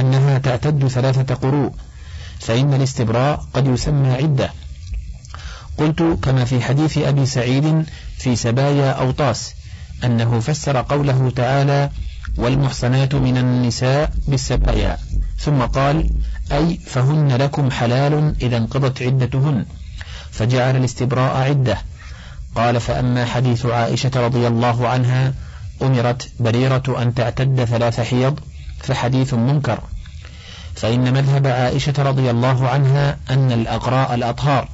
أنها 0.00 0.38
تعتد 0.38 0.88
ثلاثة 0.88 1.34
قروء 1.34 1.72
فإن 2.38 2.74
الاستبراء 2.74 3.44
قد 3.54 3.66
يسمى 3.66 4.08
عدة. 4.08 4.50
قلت 5.78 6.18
كما 6.22 6.44
في 6.44 6.60
حديث 6.60 6.98
أبي 6.98 7.26
سعيد 7.26 7.84
في 8.18 8.36
سبايا 8.36 8.90
أوطاس 8.90 9.54
أنه 10.04 10.40
فسر 10.40 10.76
قوله 10.76 11.30
تعالى 11.36 11.90
والمحصنات 12.36 13.14
من 13.14 13.36
النساء 13.36 14.10
بالسبايا 14.28 14.98
ثم 15.38 15.62
قال 15.62 16.10
أي 16.52 16.78
فهن 16.86 17.32
لكم 17.36 17.70
حلال 17.70 18.34
إذا 18.42 18.56
انقضت 18.56 19.02
عدتهن. 19.02 19.66
فجعل 20.30 20.76
الاستبراء 20.76 21.36
عدة. 21.36 21.78
قال 22.54 22.80
فأما 22.80 23.24
حديث 23.24 23.66
عائشة 23.66 24.10
رضي 24.16 24.46
الله 24.46 24.88
عنها 24.88 25.34
أمرت 25.82 26.28
بريرة 26.40 27.02
أن 27.02 27.14
تعتد 27.14 27.64
ثلاث 27.64 28.00
حيض 28.00 28.40
فحديث 28.78 29.34
منكر. 29.34 29.80
فإن 30.74 31.14
مذهب 31.14 31.46
عائشة 31.46 31.94
رضي 31.98 32.30
الله 32.30 32.68
عنها 32.68 33.18
أن 33.30 33.52
الأقراء 33.52 34.14
الأطهار. 34.14 34.68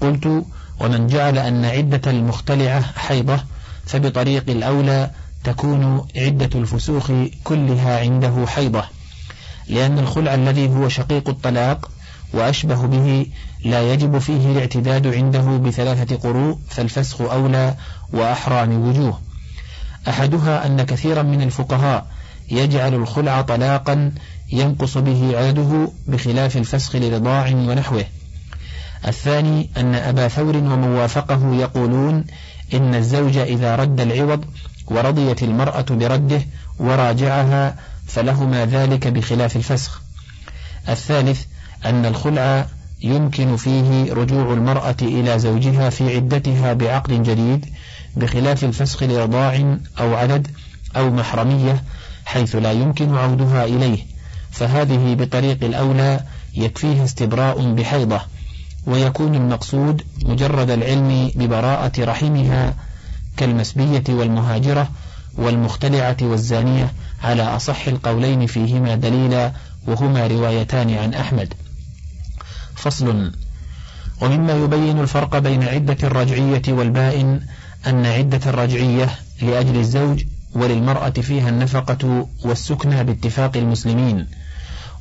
قلت 0.00 0.44
ومن 0.80 1.06
جعل 1.06 1.38
أن 1.38 1.64
عدة 1.64 2.10
المختلعة 2.10 2.80
حيضة 2.80 3.40
فبطريق 3.86 4.44
الأولى 4.50 5.10
تكون 5.44 6.06
عدة 6.16 6.50
الفسوخ 6.54 7.10
كلها 7.44 8.00
عنده 8.00 8.46
حيضة. 8.46 8.84
لأن 9.68 9.98
الخلع 9.98 10.34
الذي 10.34 10.68
هو 10.68 10.88
شقيق 10.88 11.28
الطلاق 11.28 11.90
وأشبه 12.32 12.86
به 12.86 13.26
لا 13.64 13.92
يجب 13.92 14.18
فيه 14.18 14.52
الاعتداد 14.52 15.06
عنده 15.06 15.56
بثلاثة 15.56 16.16
قروء 16.16 16.58
فالفسخ 16.68 17.20
أولى 17.20 17.74
وأحرى 18.12 18.66
من 18.66 18.88
وجوه. 18.88 19.20
أحدها 20.08 20.66
أن 20.66 20.82
كثيرا 20.82 21.22
من 21.22 21.42
الفقهاء 21.42 22.06
يجعل 22.50 22.94
الخلع 22.94 23.40
طلاقا 23.40 24.12
ينقص 24.52 24.98
به 24.98 25.38
عدده 25.38 25.88
بخلاف 26.06 26.56
الفسخ 26.56 26.96
لرضاع 26.96 27.50
ونحوه. 27.50 28.04
الثاني 29.06 29.70
أن 29.76 29.94
أبا 29.94 30.28
ثور 30.28 30.56
وموافقه 30.56 31.54
يقولون 31.54 32.24
إن 32.74 32.94
الزوج 32.94 33.36
إذا 33.36 33.76
رد 33.76 34.00
العوض 34.00 34.44
ورضيت 34.86 35.42
المرأة 35.42 35.86
برده 35.90 36.42
وراجعها 36.78 37.76
فلهما 38.06 38.66
ذلك 38.66 39.06
بخلاف 39.06 39.56
الفسخ. 39.56 40.02
الثالث 40.88 41.44
أن 41.84 42.06
الخلع 42.06 42.66
يمكن 43.02 43.56
فيه 43.56 44.12
رجوع 44.12 44.52
المرأة 44.52 44.96
إلى 45.02 45.38
زوجها 45.38 45.90
في 45.90 46.16
عدتها 46.16 46.72
بعقد 46.72 47.22
جديد 47.22 47.66
بخلاف 48.16 48.64
الفسخ 48.64 49.02
لرضاع 49.02 49.76
أو 50.00 50.14
عدد 50.14 50.48
أو 50.96 51.10
محرمية 51.10 51.82
حيث 52.24 52.56
لا 52.56 52.72
يمكن 52.72 53.14
عودها 53.14 53.64
إليه. 53.64 53.98
فهذه 54.50 55.14
بطريق 55.14 55.64
الأولى 55.64 56.20
يكفيه 56.54 57.04
استبراء 57.04 57.72
بحيضة 57.74 58.20
ويكون 58.86 59.34
المقصود 59.34 60.02
مجرد 60.24 60.70
العلم 60.70 61.30
ببراءة 61.34 62.04
رحمها 62.04 62.74
كالمسبية 63.36 64.04
والمهاجرة 64.08 64.88
والمختلعة 65.38 66.16
والزانية 66.22 66.92
على 67.26 67.42
أصح 67.42 67.86
القولين 67.88 68.46
فيهما 68.46 68.94
دليلا 68.94 69.52
وهما 69.86 70.26
روايتان 70.26 70.94
عن 70.94 71.14
أحمد. 71.14 71.54
فصل 72.74 73.32
ومما 74.20 74.52
يبين 74.52 75.00
الفرق 75.00 75.38
بين 75.38 75.62
عدة 75.62 75.96
الرجعية 76.02 76.62
والبائن 76.68 77.40
أن 77.86 78.06
عدة 78.06 78.40
الرجعية 78.50 79.10
لأجل 79.42 79.76
الزوج 79.76 80.24
وللمرأة 80.54 81.10
فيها 81.10 81.48
النفقة 81.48 82.28
والسكنى 82.44 83.04
باتفاق 83.04 83.56
المسلمين 83.56 84.26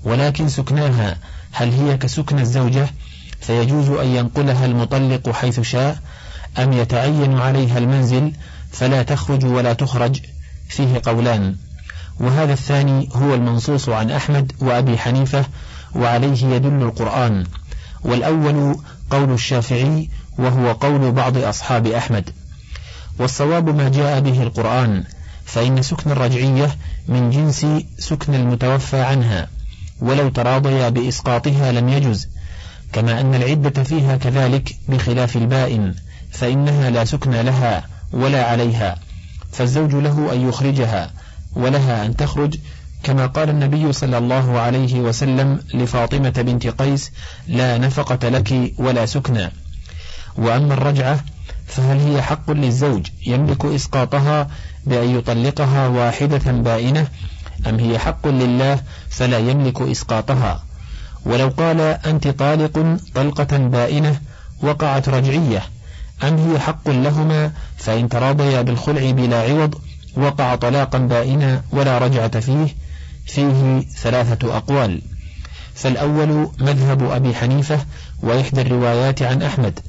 ولكن 0.04 0.50
سكناها 0.50 1.18
هل 1.52 1.72
هي 1.72 1.98
كسكن 1.98 2.40
الزوجة 2.40 2.88
فيجوز 3.42 3.90
أن 3.90 4.08
ينقلها 4.08 4.66
المطلق 4.66 5.30
حيث 5.30 5.60
شاء 5.60 6.00
أم 6.58 6.74
يتعين 6.74 7.38
عليها 7.38 7.78
المنزل 7.78 8.32
فلا 8.72 9.04
تخرج 9.04 9.46
ولا 9.46 9.74
تخرج؟ 9.74 10.22
فيه 10.70 11.02
قولان 11.06 11.56
وهذا 12.20 12.54
الثاني 12.54 13.10
هو 13.14 13.34
المنصوص 13.34 13.90
عن 13.90 14.12
أحمد 14.12 14.52
وأبي 14.60 14.98
حنيفة 14.98 15.46
وعليه 15.96 16.46
يدل 16.46 16.82
القرآن. 16.84 17.44
والأول 18.04 18.76
قول 19.10 19.34
الشافعي 19.34 20.10
وهو 20.38 20.72
قول 20.72 21.12
بعض 21.12 21.38
أصحاب 21.38 21.88
أحمد. 21.88 22.30
والصواب 23.20 23.76
ما 23.76 23.90
جاء 23.90 24.20
به 24.20 24.44
القرآن 24.44 25.04
فإن 25.46 25.82
سكن 25.82 26.12
الرجعية 26.12 26.76
من 27.08 27.30
جنس 27.30 27.66
سكن 28.00 28.36
المتوفى 28.36 29.02
عنها 29.02 29.48
ولو 30.00 30.30
تراضيا 30.30 30.90
بإسقاطها 30.90 31.72
لم 31.72 31.90
يجز. 31.90 32.28
كما 32.94 33.22
أن 33.22 33.36
العدة 33.36 33.84
فيها 33.84 34.18
كذلك 34.18 34.76
بخلاف 34.90 35.36
البائن 35.36 35.96
فإنها 36.32 36.90
لا 36.90 37.06
سكن 37.06 37.32
لها 37.32 37.84
ولا 38.14 38.46
عليها 38.46 38.98
فالزوج 39.52 39.96
له 39.96 40.34
أن 40.34 40.50
يخرجها 40.50 41.12
ولها 41.56 42.06
أن 42.06 42.16
تخرج 42.16 42.58
كما 43.04 43.26
قال 43.26 43.50
النبي 43.50 43.94
صلى 43.94 44.18
الله 44.18 44.60
عليه 44.60 45.00
وسلم 45.00 45.60
لفاطمة 45.74 46.30
بنت 46.30 46.68
قيس 46.68 47.12
لا 47.48 47.78
نفقة 47.78 48.30
لك 48.30 48.74
ولا 48.78 49.06
سكنى. 49.06 49.52
وأما 50.38 50.74
الرجعة 50.74 51.20
فهل 51.68 52.00
هي 52.00 52.22
حق 52.22 52.52
للزوج 52.52 53.08
يملك 53.26 53.66
إسقاطها 53.66 54.48
بأن 54.86 55.18
يطلقها 55.18 55.88
واحدة 55.88 56.52
بائنة 56.52 57.08
أم 57.68 57.80
هي 57.80 58.00
حق 58.00 58.28
لله 58.28 58.80
فلا 59.10 59.38
يملك 59.38 59.82
إسقاطها؟ 59.82 60.64
ولو 61.26 61.48
قال 61.48 61.82
أنت 61.82 62.28
طالق 62.28 62.98
طلقة 63.16 63.58
بائنة 63.58 64.20
وقعت 64.62 65.10
رجعية 65.10 65.64
أم 66.24 66.38
هي 66.38 66.60
حق 66.60 66.90
لهما 66.90 67.52
فإن 67.78 68.10
تراضيا 68.10 68.62
بالخلع 68.62 69.12
بلا 69.12 69.42
عوض 69.42 69.76
وقع 70.18 70.56
طلاقا 70.56 70.98
بائنا 70.98 71.64
ولا 71.72 71.98
رجعة 71.98 72.40
فيه 72.40 72.76
فيه 73.26 73.82
ثلاثة 73.82 74.58
أقوال. 74.58 75.02
فالأول 75.76 76.50
مذهب 76.60 77.04
أبي 77.04 77.36
حنيفة 77.36 77.86
وإحدى 78.22 78.62
الروايات 78.62 79.22
عن 79.22 79.42
أحمد 79.42 79.80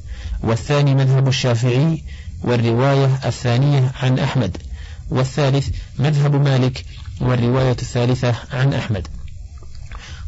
والثاني 0.43 0.95
مذهب 0.95 1.27
الشافعي 1.27 2.03
والرواية 2.43 3.19
الثانية 3.25 3.91
عن 4.01 4.19
أحمد 4.19 4.57
والثالث 5.09 5.69
مذهب 5.99 6.35
مالك 6.35 6.85
والرواية 7.21 7.71
الثالثة 7.71 8.35
عن 8.53 8.73
أحمد. 8.73 9.07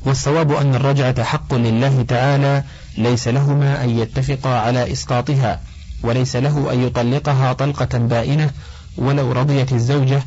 والصواب 0.06 0.52
أن 0.52 0.76
الرجعة 0.76 1.24
حق 1.24 1.54
لله 1.54 2.02
تعالى 2.08 2.64
ليس 2.98 3.28
لهما 3.28 3.84
أن 3.84 3.90
يتفقا 3.90 4.50
على 4.60 4.92
إسقاطها 4.92 5.60
وليس 6.04 6.36
له 6.36 6.74
أن 6.74 6.84
يطلقها 6.84 7.54
طلقة 7.54 7.98
بائنة 7.98 8.52
ولو 9.00 9.32
رضيت 9.32 9.74
الزوجة 9.74 10.24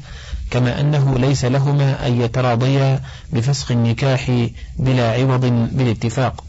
كما 0.50 0.80
أنه 0.80 1.18
ليس 1.18 1.44
لهما 1.44 2.06
أن 2.06 2.20
يتراضيا 2.20 3.00
بفسخ 3.32 3.70
النكاح 3.70 4.48
بلا 4.78 5.12
عوض 5.12 5.40
بالاتفاق. 5.72 6.44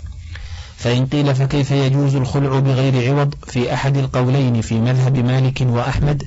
فإن 0.77 1.05
قيل 1.05 1.35
فكيف 1.35 1.71
يجوز 1.71 2.15
الخلع 2.15 2.59
بغير 2.59 3.09
عوض 3.09 3.35
في 3.47 3.73
أحد 3.73 3.97
القولين 3.97 4.61
في 4.61 4.75
مذهب 4.75 5.17
مالك 5.17 5.61
وأحمد؟ 5.61 6.23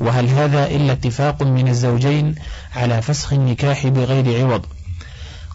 وهل 0.00 0.28
هذا 0.28 0.66
إلا 0.66 0.92
اتفاق 0.92 1.42
من 1.42 1.68
الزوجين 1.68 2.34
على 2.76 3.02
فسخ 3.02 3.32
النكاح 3.32 3.86
بغير 3.86 4.42
عوض؟ 4.42 4.66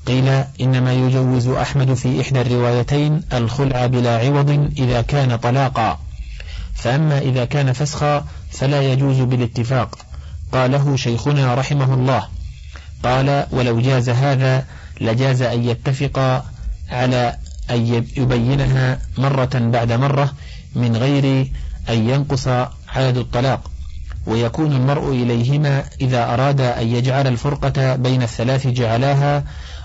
قيل 0.07 0.43
إنما 0.61 0.93
يجوز 0.93 1.47
أحمد 1.47 1.93
في 1.93 2.21
إحدى 2.21 2.41
الروايتين 2.41 3.21
الخلع 3.33 3.85
بلا 3.85 4.17
عوض 4.17 4.71
إذا 4.77 5.01
كان 5.01 5.35
طلاقا. 5.35 5.99
فأما 6.75 7.19
إذا 7.19 7.45
كان 7.45 7.73
فسخا 7.73 8.25
فلا 8.59 8.81
يجوز 8.81 9.19
بالاتفاق. 9.19 9.97
قاله 10.51 10.95
شيخنا 10.95 11.55
رحمه 11.55 11.93
الله. 11.93 12.27
قال 13.03 13.45
ولو 13.51 13.79
جاز 13.79 14.09
هذا 14.09 14.65
لجاز 15.01 15.41
أن 15.41 15.63
يتفق 15.63 16.45
على 16.91 17.35
أن 17.71 18.05
يبينها 18.17 18.99
مرة 19.17 19.49
بعد 19.53 19.91
مرة 19.91 20.33
من 20.75 20.95
غير 20.95 21.51
أن 21.89 22.09
ينقص 22.09 22.47
عدد 22.87 23.17
الطلاق. 23.17 23.71
ويكون 24.25 24.71
المرء 24.71 25.11
إليهما 25.11 25.83
إذا 26.01 26.33
أراد 26.33 26.61
أن 26.61 26.87
يجعل 26.87 27.27
الفرقة 27.27 27.95
بين 27.95 28.23
الثلاث 28.23 28.67
جعلاها 28.67 29.43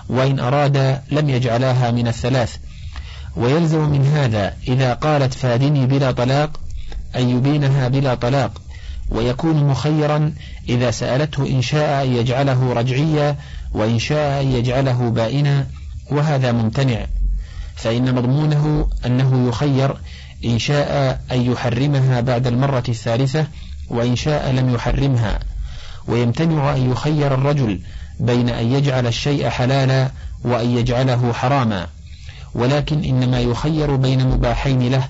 وإن 0.09 0.39
أراد 0.39 1.01
لم 1.11 1.29
يجعلاها 1.29 1.91
من 1.91 2.07
الثلاث. 2.07 2.57
ويلزم 3.35 3.89
من 3.89 4.05
هذا 4.05 4.53
إذا 4.67 4.93
قالت 4.93 5.33
فادني 5.33 5.85
بلا 5.85 6.11
طلاق 6.11 6.59
أن 7.15 7.29
يبينها 7.29 7.87
بلا 7.87 8.15
طلاق. 8.15 8.62
ويكون 9.13 9.67
مخيرا 9.67 10.33
إذا 10.69 10.91
سألته 10.91 11.47
إن 11.47 11.61
شاء 11.61 12.05
أن 12.05 12.15
يجعله 12.15 12.73
رجعيا 12.73 13.35
وإن 13.73 13.99
شاء 13.99 14.41
أن 14.41 14.51
يجعله 14.51 15.09
بائنا 15.09 15.67
وهذا 16.11 16.51
ممتنع. 16.51 17.05
فإن 17.75 18.15
مضمونه 18.15 18.89
أنه 19.05 19.47
يخير 19.49 19.95
إن 20.45 20.59
شاء 20.59 21.21
أن 21.31 21.51
يحرمها 21.51 22.21
بعد 22.21 22.47
المرة 22.47 22.83
الثالثة 22.89 23.47
وإن 23.89 24.15
شاء 24.15 24.51
لم 24.51 24.73
يحرمها. 24.73 25.39
ويمتنع 26.07 26.75
أن 26.75 26.91
يخير 26.91 27.33
الرجل 27.33 27.79
بين 28.19 28.49
أن 28.49 28.71
يجعل 28.71 29.07
الشيء 29.07 29.49
حلالا 29.49 30.11
وأن 30.43 30.77
يجعله 30.77 31.33
حراما. 31.33 31.87
ولكن 32.55 33.03
إنما 33.03 33.39
يخير 33.39 33.95
بين 33.95 34.27
مباحين 34.27 34.91
له 34.91 35.09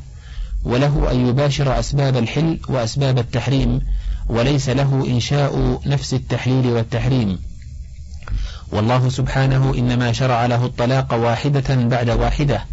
وله 0.66 1.12
أن 1.12 1.28
يباشر 1.28 1.80
أسباب 1.80 2.18
الحل 2.18 2.60
وأسباب 2.70 3.18
التحريم 3.20 3.82
وليس 4.30 4.70
له 4.70 5.06
إنشاء 5.08 5.80
نفس 5.86 6.14
التحليل 6.14 6.68
والتحريم. 6.68 7.40
والله 8.72 9.10
سبحانه 9.10 9.74
إنما 9.74 10.12
شرع 10.12 10.46
له 10.46 10.66
الطلاق 10.66 11.14
واحدة 11.14 11.76
بعد 11.76 12.10
واحدة 12.10 12.66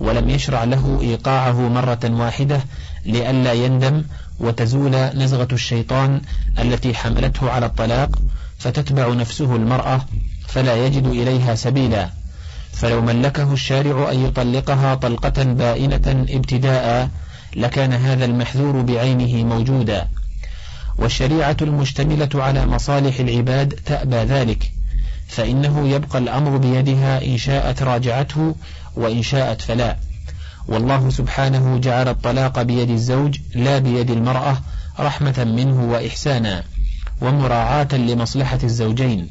ولم 0.00 0.30
يشرع 0.30 0.64
له 0.64 0.98
إيقاعه 1.00 1.68
مرة 1.68 2.00
واحدة 2.04 2.60
لئلا 3.06 3.52
يندم 3.52 4.04
وتزول 4.40 4.96
نزغة 4.96 5.48
الشيطان 5.52 6.20
التي 6.58 6.94
حملته 6.94 7.50
على 7.50 7.66
الطلاق 7.66 8.10
فتتبع 8.58 9.14
نفسه 9.14 9.56
المرأة 9.56 10.00
فلا 10.48 10.86
يجد 10.86 11.06
إليها 11.06 11.54
سبيلا. 11.54 12.10
فلو 12.72 13.00
ملكه 13.00 13.52
الشارع 13.52 14.12
أن 14.12 14.24
يطلقها 14.24 14.94
طلقة 14.94 15.42
بائنة 15.42 16.26
ابتداء 16.28 17.10
لكان 17.58 17.92
هذا 17.92 18.24
المحذور 18.24 18.82
بعينه 18.82 19.44
موجودا. 19.44 20.08
والشريعة 20.98 21.56
المشتملة 21.62 22.28
على 22.34 22.66
مصالح 22.66 23.20
العباد 23.20 23.68
تأبى 23.68 24.16
ذلك 24.16 24.72
فإنه 25.28 25.88
يبقى 25.88 26.18
الأمر 26.18 26.56
بيدها 26.56 27.24
إن 27.24 27.38
شاءت 27.38 27.82
راجعته 27.82 28.54
وإن 28.96 29.22
شاءت 29.22 29.62
فلا. 29.62 29.96
والله 30.68 31.10
سبحانه 31.10 31.78
جعل 31.78 32.08
الطلاق 32.08 32.62
بيد 32.62 32.90
الزوج 32.90 33.38
لا 33.54 33.78
بيد 33.78 34.10
المرأة 34.10 34.60
رحمة 35.00 35.44
منه 35.44 35.92
وإحسانا 35.92 36.64
ومراعاة 37.20 37.88
لمصلحة 37.94 38.58
الزوجين. 38.64 39.28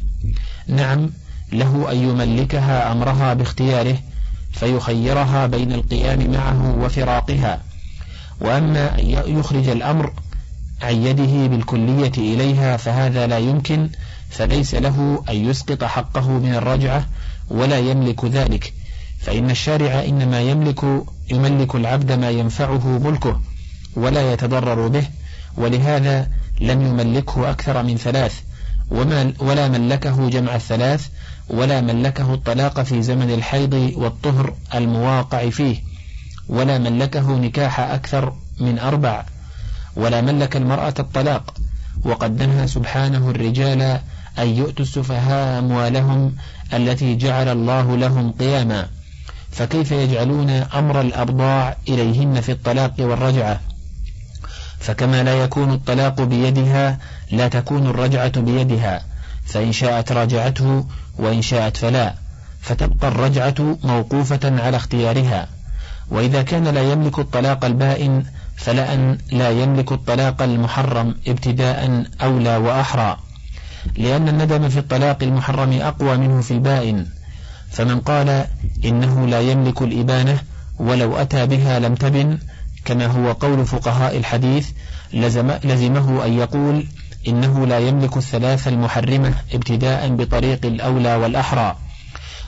نعم 0.67 1.09
له 1.51 1.91
أن 1.91 1.97
يملكها 1.97 2.91
أمرها 2.91 3.33
باختياره 3.33 3.97
فيخيرها 4.51 5.47
بين 5.47 5.71
القيام 5.71 6.31
معه 6.31 6.77
وفراقها. 6.79 7.66
وأما 8.41 8.99
أن 8.99 9.37
يخرج 9.39 9.69
الأمر 9.69 10.13
عن 10.81 10.95
يده 10.95 11.47
بالكلية 11.47 12.11
إليها 12.17 12.77
فهذا 12.77 13.27
لا 13.27 13.37
يمكن 13.37 13.89
فليس 14.29 14.75
له 14.75 15.23
أن 15.29 15.35
يسقط 15.49 15.83
حقه 15.83 16.29
من 16.29 16.53
الرجعة 16.55 17.05
ولا 17.49 17.79
يملك 17.79 18.25
ذلك. 18.25 18.73
فإن 19.19 19.49
الشارع 19.49 20.03
إنما 20.05 20.41
يملك 20.41 20.83
يملك 21.31 21.75
العبد 21.75 22.11
ما 22.11 22.29
ينفعه 22.29 22.87
ملكه 22.87 23.41
ولا 23.95 24.33
يتضرر 24.33 24.87
به 24.87 25.03
ولهذا 25.57 26.27
لم 26.61 26.81
يملكه 26.81 27.49
أكثر 27.49 27.83
من 27.83 27.97
ثلاث 27.97 28.41
وما 28.91 29.33
ولا 29.39 29.67
ملكه 29.67 30.29
جمع 30.29 30.55
الثلاث 30.55 31.07
ولا 31.49 31.81
ملكه 31.81 32.33
الطلاق 32.33 32.81
في 32.81 33.01
زمن 33.01 33.31
الحيض 33.31 33.93
والطهر 33.95 34.53
المواقع 34.75 35.49
فيه. 35.49 35.86
ولا 36.49 36.77
ملكه 36.77 37.31
نكاح 37.31 37.79
أكثر 37.79 38.33
من 38.59 38.79
أربع 38.79 39.25
ولا 39.95 40.21
ملك 40.21 40.55
المرأة 40.57 40.93
الطلاق. 40.99 41.53
وقد 42.03 42.65
سبحانه 42.65 43.29
الرجال 43.29 43.81
أن 44.39 44.47
يؤتوا 44.47 44.85
السفهاء 44.85 45.59
أموالهم 45.59 46.35
التي 46.73 47.15
جعل 47.15 47.47
الله 47.49 47.97
لهم 47.97 48.31
قياما. 48.31 48.87
فكيف 49.51 49.91
يجعلون 49.91 50.49
أمر 50.49 51.01
الأرضاع 51.01 51.77
إليهن 51.89 52.41
في 52.41 52.51
الطلاق 52.51 52.93
والرجعة؟ 52.99 53.59
فكما 54.79 55.23
لا 55.23 55.43
يكون 55.43 55.73
الطلاق 55.73 56.21
بيدها 56.21 56.97
لا 57.31 57.47
تكون 57.47 57.87
الرجعة 57.87 58.41
بيدها. 58.41 59.05
فإن 59.45 59.71
شاءت 59.71 60.11
راجعته 60.11 60.85
وإن 61.17 61.41
شاءت 61.41 61.77
فلا. 61.77 62.13
فتبقى 62.61 63.07
الرجعة 63.07 63.77
موقوفة 63.83 64.39
على 64.43 64.77
اختيارها. 64.77 65.56
وإذا 66.11 66.41
كان 66.41 66.67
لا 66.67 66.91
يملك 66.91 67.19
الطلاق 67.19 67.65
البائن 67.65 68.23
فلأن 68.55 69.17
لا 69.31 69.49
يملك 69.49 69.91
الطلاق 69.91 70.41
المحرم 70.41 71.15
ابتداء 71.27 72.03
أولى 72.21 72.57
وأحرى. 72.57 73.17
لأن 73.97 74.29
الندم 74.29 74.69
في 74.69 74.79
الطلاق 74.79 75.23
المحرم 75.23 75.73
أقوى 75.73 76.17
منه 76.17 76.41
في 76.41 76.51
البائن. 76.51 77.05
فمن 77.71 77.99
قال 77.99 78.45
إنه 78.85 79.27
لا 79.27 79.41
يملك 79.41 79.81
الإبانة 79.81 80.39
ولو 80.79 81.15
أتى 81.17 81.45
بها 81.45 81.79
لم 81.79 81.95
تبن 81.95 82.37
كما 82.85 83.05
هو 83.05 83.31
قول 83.31 83.65
فقهاء 83.65 84.17
الحديث 84.17 84.69
لزم 85.13 85.51
لزمه 85.63 86.25
أن 86.25 86.33
يقول 86.33 86.85
إنه 87.27 87.65
لا 87.67 87.79
يملك 87.79 88.17
الثلاث 88.17 88.67
المحرمة 88.67 89.33
ابتداء 89.53 90.09
بطريق 90.15 90.65
الأولى 90.65 91.15
والأحرى. 91.15 91.75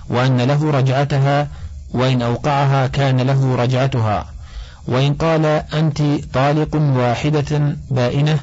وأن 0.10 0.42
له 0.42 0.72
رجعتها 0.72 1.48
وإن 1.94 2.22
أوقعها 2.22 2.88
كان 2.88 3.22
له 3.22 3.56
رجعتها. 3.56 4.26
وإن 4.88 5.14
قال 5.14 5.46
أنت 5.74 6.02
طالق 6.34 6.76
واحدة 6.76 7.78
بائنة 7.92 8.40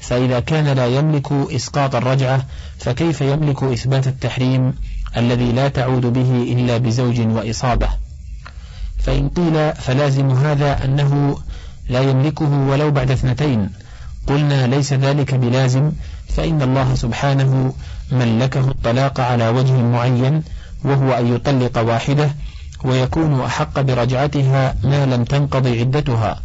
فإذا 0.00 0.40
كان 0.40 0.68
لا 0.68 0.86
يملك 0.86 1.32
إسقاط 1.32 1.94
الرجعة 1.94 2.42
فكيف 2.78 3.20
يملك 3.20 3.62
إثبات 3.62 4.06
التحريم 4.06 4.74
الذي 5.16 5.52
لا 5.52 5.68
تعود 5.68 6.06
به 6.06 6.52
إلا 6.52 6.78
بزوج 6.78 7.20
وإصابة؟ 7.20 7.88
فإن 8.98 9.28
قيل 9.28 9.72
فلازم 9.74 10.30
هذا 10.30 10.84
أنه 10.84 11.38
لا 11.88 12.00
يملكه 12.00 12.50
ولو 12.50 12.90
بعد 12.90 13.10
اثنتين. 13.10 13.70
قلنا 14.26 14.66
ليس 14.66 14.92
ذلك 14.92 15.34
بلازم 15.34 15.92
فإن 16.28 16.62
الله 16.62 16.94
سبحانه 16.94 17.74
ملكه 18.12 18.68
الطلاق 18.70 19.20
على 19.20 19.48
وجه 19.48 19.72
معين 19.72 20.42
وهو 20.84 21.12
أن 21.12 21.34
يطلق 21.34 21.78
واحدة 21.78 22.30
ويكون 22.84 23.40
أحق 23.40 23.80
برجعتها 23.80 24.76
ما 24.84 25.06
لم 25.06 25.24
تنقض 25.24 25.66
عدتها. 25.66 26.40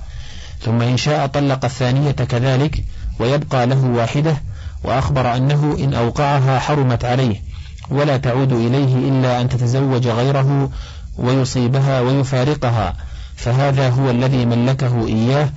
ثم 0.62 0.82
إن 0.82 0.98
شاء 0.98 1.28
طلق 1.28 1.66
الثانية 1.66 2.12
كذلك 2.12 2.84
ويبقى 3.20 3.68
له 3.68 3.86
واحدة 3.86 4.38
وأخبر 4.84 5.36
أنه 5.36 5.78
إن 5.80 5.94
أوقعها 5.94 6.60
حرمت 6.60 7.06
عليه 7.06 7.42
ولا 7.90 8.18
تعود 8.18 8.52
إليه 8.52 9.10
إلا 9.10 9.42
أن 9.42 9.50
تتزوج 9.50 10.08
غيره 10.08 10.70
ويصيبها 11.18 12.02
ويفارقها. 12.02 12.94
فهذا 13.36 13.90
هو 13.90 14.10
الذي 14.10 14.46
ملكه 14.46 15.08
إياه 15.08 15.50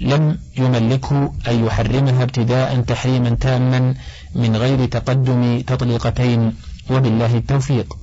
لم 0.00 0.38
يملكه 0.56 1.32
أن 1.48 1.66
يحرمها 1.66 2.22
ابتداء 2.22 2.80
تحريما 2.80 3.36
تاما 3.40 3.94
من 4.34 4.56
غير 4.56 4.86
تقدم 4.86 5.60
تطليقتين 5.60 6.54
وبالله 6.90 7.36
التوفيق. 7.36 7.96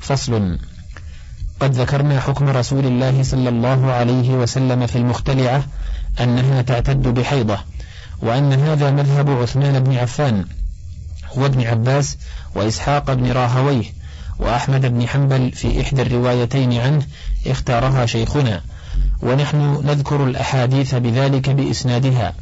فصل. 0.00 0.58
قد 1.60 1.72
ذكرنا 1.74 2.20
حكم 2.20 2.48
رسول 2.48 2.86
الله 2.86 3.22
صلى 3.22 3.48
الله 3.48 3.92
عليه 3.92 4.30
وسلم 4.30 4.86
في 4.86 4.96
المختلعة 4.96 5.64
أنها 6.20 6.62
تعتد 6.62 7.02
بحيضة 7.02 7.58
وأن 8.22 8.52
هذا 8.52 8.90
مذهب 8.90 9.30
عثمان 9.30 9.80
بن 9.80 9.96
عفان 9.96 10.44
وابن 11.36 11.66
عباس 11.66 12.18
وإسحاق 12.54 13.12
بن 13.12 13.32
راهويه 13.32 13.84
وأحمد 14.38 14.86
بن 14.86 15.08
حنبل 15.08 15.52
في 15.52 15.80
إحدى 15.80 16.02
الروايتين 16.02 16.72
عنه 16.72 17.06
اختارها 17.46 18.06
شيخنا 18.06 18.60
ونحن 19.22 19.80
نذكر 19.84 20.24
الأحاديث 20.24 20.94
بذلك 20.94 21.50
بإسنادها. 21.50 22.34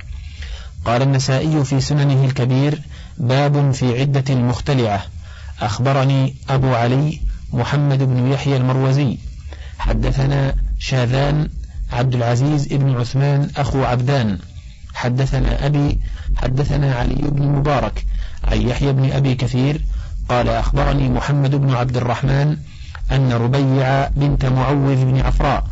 قال 0.85 1.03
النسائي 1.03 1.65
في 1.65 1.81
سننه 1.81 2.25
الكبير 2.25 2.81
باب 3.19 3.71
في 3.71 4.01
عدة 4.01 4.25
المختلعة. 4.31 5.03
أخبرني 5.61 6.35
أبو 6.51 6.75
علي 6.75 7.21
محمد 7.53 8.03
بن 8.03 8.33
يحيى 8.33 8.57
المروزي. 8.57 9.19
حدثنا 9.79 10.55
شاذان 10.79 11.49
عبد 11.93 12.15
العزيز 12.15 12.67
بن 12.69 12.95
عثمان 12.97 13.51
أخو 13.57 13.85
عبدان. 13.85 14.39
حدثنا 14.95 15.67
أبي 15.67 16.01
حدثنا 16.37 16.95
علي 16.95 17.15
بن 17.15 17.43
مبارك 17.43 18.05
عن 18.45 18.63
يحيى 18.63 18.93
بن 18.93 19.13
أبي 19.13 19.35
كثير 19.35 19.81
قال 20.29 20.49
أخبرني 20.49 21.09
محمد 21.09 21.55
بن 21.55 21.75
عبد 21.75 21.97
الرحمن 21.97 22.57
أن 23.13 23.33
ربيع 23.33 24.09
بنت 24.09 24.45
معوذ 24.45 25.05
بن 25.05 25.21
عفراء 25.21 25.65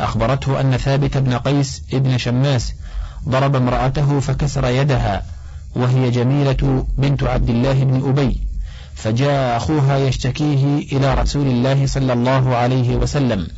أخبرته 0.00 0.60
أن 0.60 0.76
ثابت 0.76 1.16
بن 1.16 1.34
قيس 1.34 1.82
بن 1.92 2.18
شماس 2.18 2.74
ضرب 3.28 3.56
امرأته 3.56 4.20
فكسر 4.20 4.66
يدها 4.66 5.22
وهي 5.76 6.10
جميلة 6.10 6.86
بنت 6.98 7.22
عبد 7.22 7.48
الله 7.48 7.84
بن 7.84 8.08
أبي. 8.08 8.47
فجاء 8.98 9.56
أخوها 9.56 9.98
يشتكيه 9.98 10.64
إلى 10.92 11.14
رسول 11.14 11.46
الله 11.46 11.86
صلى 11.86 12.12
الله 12.12 12.56
عليه 12.56 12.96
وسلم. 12.96 13.48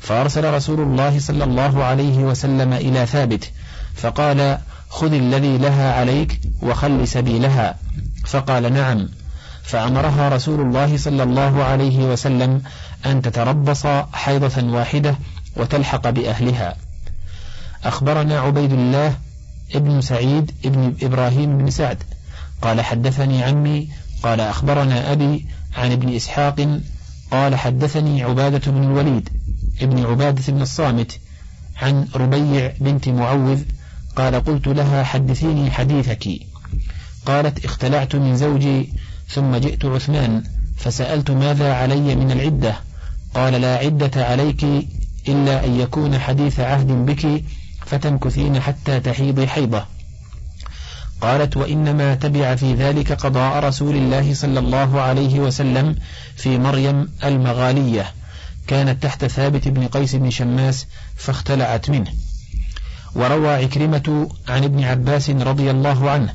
فأرسل 0.00 0.54
رسول 0.54 0.80
الله 0.80 1.18
صلى 1.18 1.44
الله 1.44 1.84
عليه 1.84 2.18
وسلم 2.18 2.72
إلى 2.72 3.06
ثابت 3.06 3.50
فقال 3.94 4.58
خذ 4.88 5.12
الذي 5.12 5.58
لها 5.58 5.92
عليك 5.92 6.40
وخل 6.62 7.08
سبيلها. 7.08 7.74
فقال 8.26 8.72
نعم. 8.72 9.08
فأمرها 9.62 10.28
رسول 10.28 10.60
الله 10.60 10.96
صلى 10.96 11.22
الله 11.22 11.64
عليه 11.64 11.98
وسلم 11.98 12.62
أن 13.06 13.22
تتربص 13.22 13.86
حيضة 14.12 14.72
واحدة 14.72 15.16
وتلحق 15.56 16.10
بأهلها. 16.10 16.76
أخبرنا 17.84 18.40
عبيد 18.40 18.72
الله 18.72 19.14
ابن 19.74 20.00
سعيد 20.00 20.50
ابن 20.64 20.94
إبراهيم 21.02 21.58
بن 21.58 21.70
سعد 21.70 22.02
قال 22.62 22.80
حدثني 22.80 23.44
عمي 23.44 23.88
قال 24.26 24.40
أخبرنا 24.40 25.12
أبي 25.12 25.46
عن 25.76 25.92
ابن 25.92 26.14
إسحاق 26.14 26.80
قال 27.30 27.54
حدثني 27.54 28.22
عبادة 28.22 28.72
بن 28.72 28.82
الوليد 28.82 29.28
ابن 29.82 30.06
عبادة 30.06 30.52
بن 30.52 30.62
الصامت 30.62 31.20
عن 31.82 32.08
ربيع 32.14 32.72
بنت 32.80 33.08
معوذ 33.08 33.62
قال 34.16 34.44
قلت 34.44 34.66
لها 34.66 35.04
حدثيني 35.04 35.70
حديثك. 35.70 36.28
قالت 37.26 37.64
اختلعت 37.64 38.16
من 38.16 38.36
زوجي 38.36 38.92
ثم 39.28 39.56
جئت 39.56 39.84
عثمان 39.84 40.42
فسألت 40.76 41.30
ماذا 41.30 41.74
علي 41.74 42.14
من 42.14 42.30
العدة؟ 42.30 42.74
قال 43.34 43.52
لا 43.52 43.76
عدة 43.76 44.26
عليك 44.26 44.64
إلا 45.28 45.64
أن 45.64 45.80
يكون 45.80 46.18
حديث 46.18 46.60
عهد 46.60 46.86
بك 46.86 47.44
فتمكثين 47.86 48.60
حتى 48.60 49.00
تحيضي 49.00 49.46
حيضة. 49.46 49.84
قالت 51.20 51.56
وإنما 51.56 52.14
تبع 52.14 52.54
في 52.54 52.74
ذلك 52.74 53.12
قضاء 53.12 53.64
رسول 53.64 53.96
الله 53.96 54.34
صلى 54.34 54.58
الله 54.58 55.00
عليه 55.00 55.40
وسلم 55.40 55.96
في 56.36 56.58
مريم 56.58 57.08
المغالية 57.24 58.06
كانت 58.66 59.02
تحت 59.02 59.24
ثابت 59.24 59.68
بن 59.68 59.86
قيس 59.86 60.14
بن 60.14 60.30
شماس 60.30 60.86
فاختلعت 61.16 61.90
منه. 61.90 62.12
وروى 63.14 63.48
عكرمة 63.48 64.28
عن 64.48 64.64
ابن 64.64 64.84
عباس 64.84 65.30
رضي 65.30 65.70
الله 65.70 66.10
عنه 66.10 66.34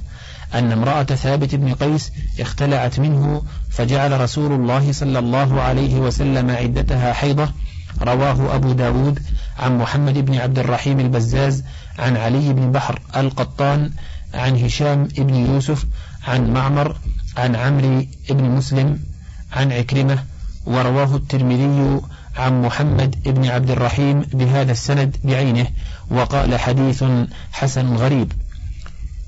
أن 0.53 0.71
امرأة 0.71 1.03
ثابت 1.03 1.55
بن 1.55 1.73
قيس 1.73 2.11
اختلعت 2.39 2.99
منه 2.99 3.43
فجعل 3.69 4.21
رسول 4.21 4.51
الله 4.51 4.91
صلى 4.91 5.19
الله 5.19 5.61
عليه 5.61 5.95
وسلم 5.95 6.51
عدتها 6.51 7.13
حيضة. 7.13 7.49
رواه 8.01 8.55
أبو 8.55 8.71
داود 8.71 9.19
عن 9.59 9.77
محمد 9.77 10.17
بن 10.17 10.35
عبد 10.35 10.59
الرحيم 10.59 10.99
البزاز 10.99 11.63
عن 11.99 12.17
علي 12.17 12.53
بن 12.53 12.71
بحر 12.71 12.99
القطان 13.15 13.91
عن 14.33 14.57
هشام 14.57 15.03
بن 15.17 15.35
يوسف 15.35 15.85
عن 16.27 16.53
معمر 16.53 16.95
عن 17.37 17.55
عمرو 17.55 18.05
بن 18.29 18.43
مسلم 18.43 18.99
عن 19.53 19.71
عكرمة 19.71 20.23
ورواه 20.65 21.15
الترمذي 21.15 22.01
عن 22.37 22.61
محمد 22.61 23.15
بن 23.25 23.45
عبد 23.45 23.71
الرحيم 23.71 24.19
بهذا 24.19 24.71
السند 24.71 25.17
بعينه 25.23 25.67
وقال 26.11 26.59
حديث 26.59 27.03
حسن 27.51 27.95
غريب. 27.95 28.31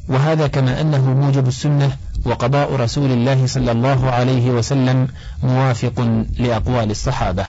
وهذا 0.07 0.47
كما 0.47 0.81
أنه 0.81 1.13
موجب 1.13 1.47
السنة 1.47 1.97
وقضاء 2.25 2.75
رسول 2.75 3.11
الله 3.11 3.47
صلى 3.47 3.71
الله 3.71 4.11
عليه 4.11 4.51
وسلم 4.51 5.07
موافق 5.43 6.25
لأقوال 6.39 6.91
الصحابة. 6.91 7.41